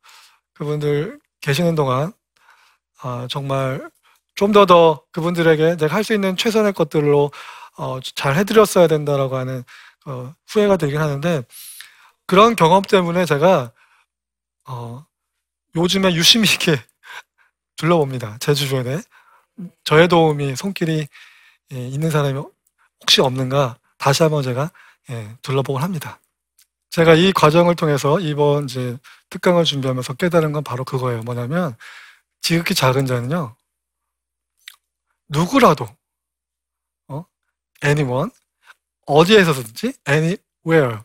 그분들 0.55 1.19
계시는 1.41 1.75
동안 1.75 2.13
아, 3.03 3.27
정말 3.31 3.91
좀 4.35 4.53
더더 4.53 5.03
그분들에게 5.13 5.77
내가 5.77 5.95
할 5.95 6.05
수 6.05 6.13
있는 6.13 6.37
최선의 6.37 6.75
것들로 6.75 7.31
어, 7.79 7.99
잘 8.15 8.37
해드렸어야 8.37 8.87
된다라고 8.87 9.37
하는 9.37 9.65
어, 10.07 10.35
후회가 10.49 10.77
되긴 10.77 11.01
하는데 11.01 11.43
그런 12.31 12.55
경험 12.55 12.83
때문에 12.83 13.25
제가 13.25 13.73
어, 14.69 15.05
요즘에 15.75 16.15
유심히 16.15 16.49
이렇게 16.49 16.81
둘러봅니다. 17.75 18.39
제 18.39 18.55
주변에 18.55 19.03
저의 19.83 20.07
도움이 20.07 20.55
손길이 20.55 21.09
예, 21.73 21.89
있는 21.89 22.09
사람이 22.13 22.41
혹시 23.01 23.21
없는가 23.21 23.81
다시 23.99 24.23
한번 24.23 24.45
제가 24.45 24.71
예, 25.11 25.37
둘러보곤 25.43 25.83
합니다. 25.83 26.21
제가 26.91 27.15
이 27.15 27.33
과정을 27.33 27.75
통해서 27.75 28.21
이번 28.21 28.67
이제 28.67 28.97
특강을 29.31 29.65
준비하면서 29.65 30.15
깨달은 30.15 30.53
건 30.53 30.63
바로 30.63 30.85
그거예요. 30.85 31.23
뭐냐면 31.23 31.77
지극히 32.43 32.77
작은 32.77 33.07
자는요 33.07 33.57
누구라도 35.27 35.89
어? 37.09 37.25
anyone 37.85 38.31
어디에서든지 39.09 39.95
anywhere 40.09 41.01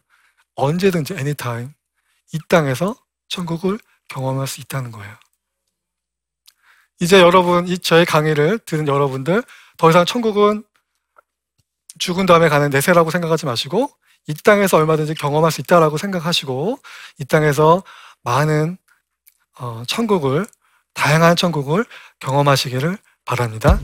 언제든지 0.55 1.13
anytime 1.13 1.71
이 2.33 2.39
땅에서 2.49 2.95
천국을 3.27 3.79
경험할 4.09 4.47
수 4.47 4.61
있다는 4.61 4.91
거예요. 4.91 5.15
이제 6.99 7.19
여러분, 7.19 7.67
이 7.67 7.77
저의 7.77 8.05
강의를 8.05 8.59
들은 8.59 8.87
여러분들, 8.87 9.43
더 9.77 9.89
이상 9.89 10.05
천국은 10.05 10.63
죽은 11.99 12.25
다음에 12.25 12.49
가는 12.49 12.69
내세라고 12.69 13.11
생각하지 13.11 13.45
마시고, 13.45 13.91
이 14.27 14.33
땅에서 14.33 14.77
얼마든지 14.77 15.13
경험할 15.15 15.51
수 15.51 15.61
있다라고 15.61 15.97
생각하시고, 15.97 16.79
이 17.19 17.25
땅에서 17.25 17.83
많은 18.23 18.77
어, 19.57 19.83
천국을, 19.87 20.45
다양한 20.93 21.35
천국을 21.35 21.85
경험하시기를 22.19 22.97
바랍니다. 23.25 23.79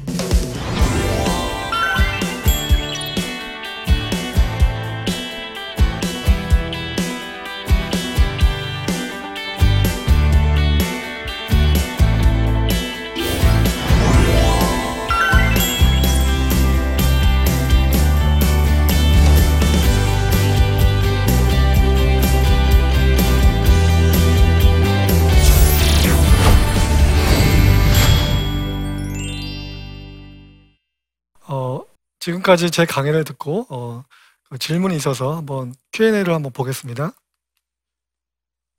지금까지 32.21 32.69
제 32.71 32.85
강의를 32.85 33.23
듣고 33.23 33.65
어, 33.69 34.05
그 34.49 34.57
질문이 34.57 34.95
있어서 34.95 35.35
한번 35.35 35.73
Q&A를 35.91 36.33
한번 36.33 36.53
보겠습니다. 36.53 37.11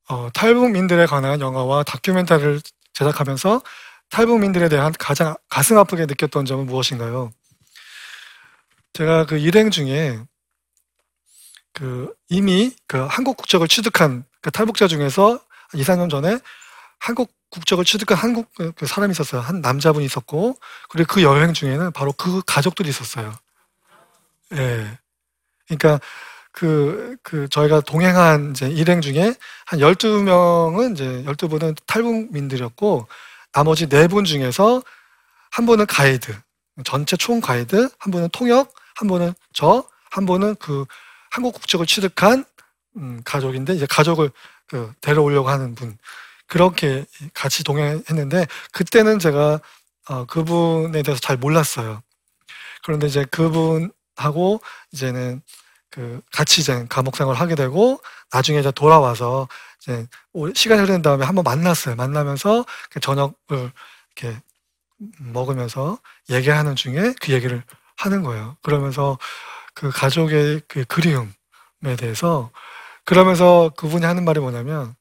어, 0.09 0.31
탈북민들에 0.33 1.07
관한 1.07 1.41
영화와 1.41 1.83
다큐멘터리를 1.83 2.61
제작하면서 2.93 3.63
탈북민들에 4.11 4.69
대한 4.69 4.93
가장 4.99 5.35
가슴 5.49 5.77
아프게 5.77 6.07
느꼈던 6.07 6.45
점은 6.45 6.67
무엇인가요? 6.67 7.33
제가 8.93 9.27
그 9.27 9.39
일행 9.39 9.71
중에 9.71 10.21
그 11.73 12.15
이미 12.29 12.77
그 12.87 12.99
한국 13.07 13.37
국적을 13.37 13.67
취득한 13.67 14.25
그 14.41 14.51
탈북자 14.51 14.87
중에서 14.87 15.41
2, 15.75 15.83
3년 15.83 16.11
전에 16.11 16.39
한국 17.03 17.35
국적을 17.51 17.85
취득한 17.85 18.17
한국 18.17 18.55
그, 18.55 18.71
그 18.73 18.87
사람이 18.87 19.11
있었어요. 19.11 19.41
한 19.41 19.61
남자분이 19.61 20.07
있었고, 20.07 20.57
그리고 20.89 21.15
그 21.15 21.23
여행 21.25 21.53
중에는 21.53 21.91
바로 21.91 22.13
그 22.13 22.43
가족들이 22.47 22.89
있었어요. 22.89 23.35
예. 24.53 24.99
그러니까 25.67 26.01
그, 26.53 27.17
그, 27.25 27.49
저희가 27.49 27.81
동행한 27.81 28.53
이제 28.53 28.69
일행 28.69 29.01
중에 29.01 29.35
한 29.67 29.81
12명은 29.81 30.93
이제 30.95 31.05
12분은 31.27 31.77
탈북민들이었고, 31.87 33.09
나머지 33.51 33.89
4분 33.89 34.25
중에서 34.25 34.81
한 35.51 35.67
분은 35.67 35.87
가이드, 35.87 36.39
전체 36.85 37.17
총 37.17 37.41
가이드, 37.41 37.89
한 37.99 38.13
분은 38.13 38.29
통역, 38.33 38.73
한 38.95 39.09
분은 39.09 39.35
저, 39.53 39.85
한 40.11 40.25
분은 40.25 40.55
그 40.57 40.85
한국 41.31 41.53
국적을 41.55 41.85
취득한 41.85 42.45
음, 42.97 43.23
가족인데, 43.25 43.75
이제 43.75 43.87
가족을 43.87 44.31
그 44.69 44.93
데려오려고 45.01 45.49
하는 45.49 45.75
분. 45.75 45.99
그렇게 46.53 47.07
같이 47.33 47.65
동행했는데, 47.65 48.47
그때는 48.73 49.19
제가 49.19 49.59
어, 50.11 50.27
그분에 50.27 51.03
대해서 51.03 51.19
잘 51.19 51.39
몰랐어요. 51.39 52.03
그런데 52.85 53.07
이제 53.07 53.25
그분하고 53.25 54.61
이제는 54.93 55.41
그 55.91 56.21
같이 56.31 56.61
이제 56.61 56.85
감옥 56.91 57.17
생활을 57.17 57.41
하게 57.41 57.55
되고 57.55 58.03
나중에 58.31 58.61
이제 58.61 58.71
돌아와서 58.71 59.49
이제 59.81 60.07
시간이 60.55 60.83
흐른 60.83 61.01
다음에 61.01 61.25
한번 61.25 61.43
만났어요. 61.43 61.97
만나면서 61.97 62.67
그 62.91 63.01
저녁을 63.01 63.33
이렇게 64.17 64.39
먹으면서 65.21 65.99
얘기하는 66.29 66.77
중에 66.77 67.15
그 67.23 67.33
얘기를 67.33 67.63
하는 67.97 68.23
거예요. 68.23 68.59
그러면서 68.63 69.17
그 69.73 69.91
가족의 69.91 70.63
그 70.69 70.85
그리움에 70.85 71.97
대해서 71.97 72.51
그러면서 73.07 73.71
그분이 73.77 74.05
하는 74.05 74.27
말이 74.27 74.39
뭐냐면 74.41 74.95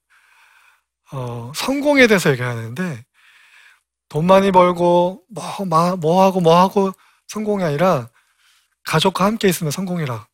어, 1.11 1.51
성공에 1.55 2.07
대해서 2.07 2.31
얘기하는데 2.31 3.05
돈 4.09 4.25
많이 4.25 4.51
벌고 4.51 5.23
뭐, 5.29 5.65
마- 5.65 5.95
뭐 5.95 6.23
하고 6.23 6.41
뭐 6.41 6.59
하고 6.59 6.91
성공이 7.27 7.63
아니라 7.63 8.09
가족과 8.85 9.25
함께 9.25 9.47
있으면 9.47 9.71
성공이라. 9.71 10.27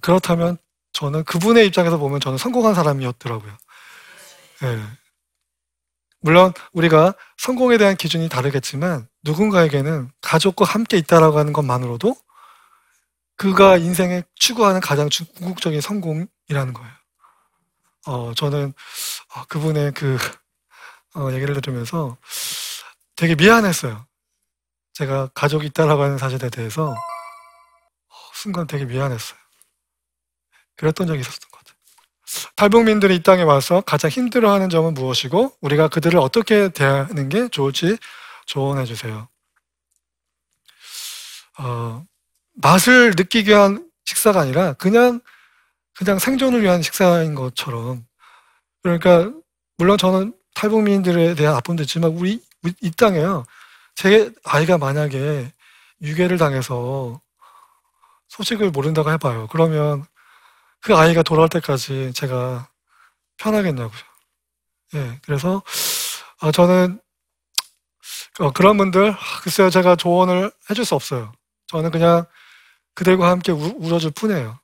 그렇다면 0.00 0.56
저는 0.92 1.24
그분의 1.24 1.66
입장에서 1.66 1.98
보면 1.98 2.20
저는 2.20 2.38
성공한 2.38 2.74
사람이었더라고요. 2.74 3.52
예. 4.64 4.82
물론 6.22 6.52
우리가 6.72 7.14
성공에 7.38 7.78
대한 7.78 7.96
기준이 7.96 8.28
다르겠지만 8.28 9.08
누군가에게는 9.24 10.10
가족과 10.20 10.64
함께 10.66 10.96
있다라고 10.98 11.38
하는 11.38 11.52
것만으로도 11.52 12.14
그가 13.36 13.78
인생에 13.78 14.22
추구하는 14.34 14.80
가장 14.80 15.08
중- 15.08 15.26
궁극적인 15.36 15.80
성공이라는 15.80 16.72
거예요. 16.74 16.92
어, 18.06 18.32
저는 18.34 18.72
어, 19.34 19.44
그분의 19.48 19.92
그 19.92 20.16
어, 21.16 21.30
얘기를 21.32 21.54
들으면서 21.60 22.16
되게 23.16 23.34
미안했어요. 23.34 24.06
제가 24.92 25.28
가족이 25.34 25.66
있다라고 25.66 26.02
하는 26.02 26.18
사실에 26.18 26.48
대해서 26.50 26.90
어, 26.90 28.14
순간 28.34 28.66
되게 28.66 28.84
미안했어요. 28.84 29.38
그랬던 30.76 31.06
적이 31.06 31.20
있었던 31.20 31.50
것 31.50 31.58
같아요. 31.58 31.76
탈북민들이 32.56 33.16
이 33.16 33.22
땅에 33.22 33.42
와서 33.42 33.82
가장 33.82 34.10
힘들어하는 34.10 34.70
점은 34.70 34.94
무엇이고 34.94 35.56
우리가 35.60 35.88
그들을 35.88 36.18
어떻게 36.18 36.68
대하는 36.68 37.28
게 37.28 37.48
좋을지 37.48 37.98
조언해 38.46 38.84
주세요. 38.84 39.28
어, 41.58 42.04
맛을 42.54 43.12
느끼기 43.16 43.50
위한 43.50 43.90
식사가 44.04 44.40
아니라 44.40 44.72
그냥 44.74 45.20
그냥 46.00 46.18
생존을 46.18 46.62
위한 46.62 46.80
식사인 46.80 47.34
것처럼 47.34 48.06
그러니까 48.82 49.30
물론 49.76 49.98
저는 49.98 50.34
탈북민들에 50.54 51.34
대한 51.34 51.54
아픔도 51.56 51.82
있지만 51.82 52.12
우리 52.12 52.42
이 52.80 52.90
땅에요. 52.90 53.44
제 53.94 54.32
아이가 54.44 54.78
만약에 54.78 55.52
유괴를 56.00 56.38
당해서 56.38 57.20
소식을 58.28 58.70
모른다고 58.70 59.10
해봐요. 59.12 59.46
그러면 59.48 60.06
그 60.80 60.96
아이가 60.96 61.22
돌아올 61.22 61.50
때까지 61.50 62.12
제가 62.14 62.70
편하겠냐고요. 63.36 64.00
예, 64.94 65.18
그래서 65.22 65.62
아, 66.40 66.50
저는 66.50 66.98
어, 68.38 68.52
그런 68.52 68.78
분들 68.78 69.10
아, 69.10 69.40
글쎄요 69.42 69.68
제가 69.68 69.96
조언을 69.96 70.50
해줄 70.70 70.86
수 70.86 70.94
없어요. 70.94 71.30
저는 71.66 71.90
그냥 71.90 72.24
그들과 72.94 73.28
함께 73.28 73.52
우, 73.52 73.74
울어줄 73.76 74.12
뿐이에요. 74.12 74.58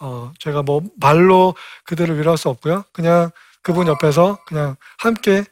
어, 0.00 0.32
제가 0.40 0.62
뭐 0.62 0.82
말로 1.00 1.54
그들을 1.84 2.18
위로할 2.18 2.38
수 2.38 2.48
없고요. 2.48 2.84
그냥 2.92 3.30
그분 3.62 3.86
옆에서 3.88 4.38
그냥 4.46 4.76
함께 4.98 5.44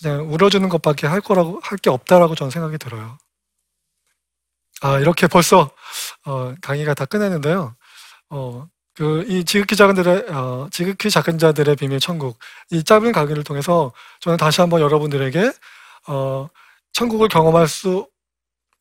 그냥 0.00 0.32
울어주는 0.32 0.68
것밖에 0.68 1.06
할 1.06 1.20
거라고 1.20 1.60
할 1.62 1.78
게 1.78 1.90
없다라고 1.90 2.34
저는 2.34 2.50
생각이 2.50 2.78
들어요. 2.78 3.18
아 4.82 4.98
이렇게 5.00 5.26
벌써 5.26 5.70
어, 6.26 6.54
강의가 6.62 6.94
다 6.94 7.04
끝났는데요. 7.04 7.74
어, 8.30 8.68
그 8.94 9.24
이 9.28 9.44
지극히 9.44 9.76
작은 9.76 9.94
들의 9.94 10.24
어, 10.30 10.68
지극히 10.72 11.10
작은 11.10 11.38
자들의 11.38 11.76
비밀 11.76 12.00
천국 12.00 12.38
이 12.70 12.84
짧은 12.84 13.12
강의를 13.12 13.44
통해서 13.44 13.92
저는 14.20 14.36
다시 14.38 14.60
한번 14.60 14.80
여러분들에게 14.80 15.52
어, 16.08 16.48
천국을 16.92 17.28
경험할 17.28 17.68
수 17.68 18.08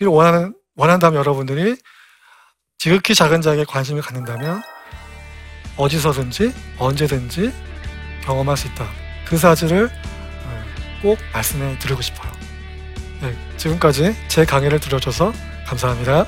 원하는 0.04 0.56
원한다면 0.76 1.20
여러분들이 1.20 1.78
지극히 2.78 3.16
작은 3.16 3.42
자에게 3.42 3.66
관심을 3.66 4.02
갖는다면 4.02 4.62
어디서든지 5.78 6.54
언제든지 6.78 7.54
경험할 8.26 8.58
수 8.58 8.68
있다. 8.68 8.88
그 9.26 9.38
사실을 9.38 9.86
어, 10.46 10.64
꼭 11.02 11.18
말씀해 11.34 11.80
드리고 11.80 12.02
싶어요. 12.02 12.32
네, 13.22 13.36
지금까지 13.58 14.16
제 14.28 14.46
강의를 14.46 14.80
들어줘서 14.80 15.34
감사합니다. 15.66 16.26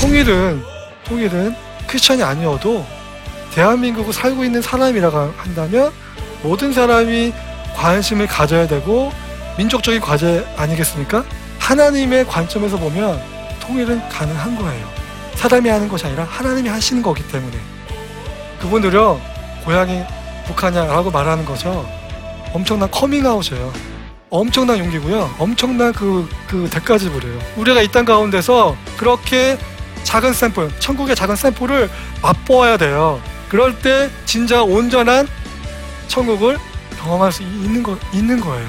통일은 0.00 0.62
통일은 1.04 1.54
크리스천이 1.86 2.22
아니어도 2.22 2.84
대한민국을 3.54 4.12
살고 4.12 4.44
있는 4.44 4.60
사람이라고 4.62 5.34
한다면 5.36 5.92
모든 6.42 6.72
사람이 6.72 7.32
관심을 7.76 8.26
가져야 8.26 8.66
되고 8.66 9.12
민족적인 9.58 10.00
과제 10.00 10.46
아니겠습니까? 10.56 11.24
하나님의 11.58 12.26
관점에서 12.26 12.76
보면 12.78 13.20
통일은 13.60 14.08
가능한 14.08 14.56
거예요. 14.56 14.88
사람이 15.34 15.68
하는 15.68 15.88
것이 15.88 16.06
아니라 16.06 16.24
하나님이 16.24 16.68
하시는 16.68 17.02
거기 17.02 17.26
때문에 17.28 17.56
그분들요 18.60 19.20
고향이 19.64 20.02
북한이야라고 20.46 21.10
말하는 21.10 21.44
거죠. 21.44 21.86
엄청난 22.52 22.90
커밍아웃이에요. 22.90 23.72
엄청난 24.30 24.78
용기고요. 24.78 25.34
엄청난 25.38 25.92
그, 25.92 26.28
그 26.48 26.68
대가 26.70 27.10
지불이에요. 27.10 27.38
우리가 27.56 27.82
이 27.82 27.88
땅 27.88 28.04
가운데서 28.04 28.76
그렇게 28.96 29.58
작은 30.04 30.32
샘플, 30.32 30.70
천국의 30.78 31.14
작은 31.14 31.36
샘플을 31.36 31.90
맛보아야 32.22 32.76
돼요. 32.76 33.20
그럴 33.48 33.78
때 33.78 34.10
진짜 34.24 34.62
온전한 34.62 35.28
천국을 36.08 36.58
경험할 36.98 37.30
수 37.30 37.42
있는 37.42 37.82
거, 37.82 37.96
있는 38.12 38.40
거예요. 38.40 38.68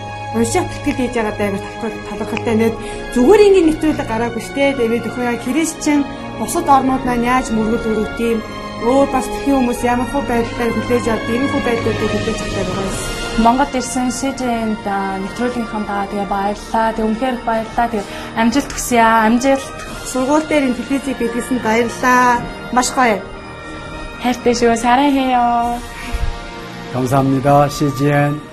унших 0.36 0.64
бэлтгэл 0.68 0.98
хийж 1.00 1.14
байгаа 1.16 1.34
даа 1.38 1.50
талхал 1.56 2.18
талхалтай 2.18 2.56
нэг 2.58 2.72
зүгээр 3.14 3.44
ингээд 3.46 3.66
нэвтрүүлэг 3.68 4.08
гараагүй 4.10 4.42
штэ 4.44 4.64
тэгээд 4.76 5.08
өхөө 5.08 5.24
яг 5.32 5.40
христчэн 5.46 6.00
бусад 6.38 6.66
орнууд 6.76 7.02
маань 7.06 7.28
яаж 7.32 7.46
мөргөл 7.50 7.90
өрөвд 7.90 8.18
юм 8.30 8.40
өөр 8.84 9.08
бас 9.14 9.26
тхэн 9.26 9.54
хүмүүс 9.56 9.80
ямар 9.92 10.08
хөө 10.12 10.22
байдлаар 10.28 10.72
хүлээж 10.76 11.06
авд 11.08 11.28
ийм 11.32 11.44
хөө 11.48 11.62
байдлуудыг 11.64 12.10
хүлээж 12.12 12.38
авдаг 12.44 12.66
байгаа 12.68 12.86
юм. 12.88 12.96
Монгол 13.44 13.72
ирсэн 13.78 14.08
СЖН-д 14.18 14.86
нэвтрүүлгийнхаа 15.22 15.82
даа 15.88 16.04
тэгээ 16.08 16.28
баярлаа. 16.32 16.88
Тэг 16.96 17.04
үнхээр 17.08 17.36
баярлаа. 17.48 17.86
Тэг 17.92 18.02
амжилт 18.40 18.70
хүсье 18.72 19.00
аа. 19.00 19.28
Амжилт. 19.28 19.76
Сургууль 20.08 20.48
дээр 20.48 20.66
энэ 20.68 20.78
телевизийг 20.80 21.16
бидлсэн 21.20 21.58
баярлаа. 21.64 22.40
Маш 22.72 22.88
гоё. 22.96 23.20
хайртай 24.22 24.54
шүү. 24.56 24.76
사랑해요. 24.76 25.78
감사합니다. 26.92 27.68
CGN 27.68 28.49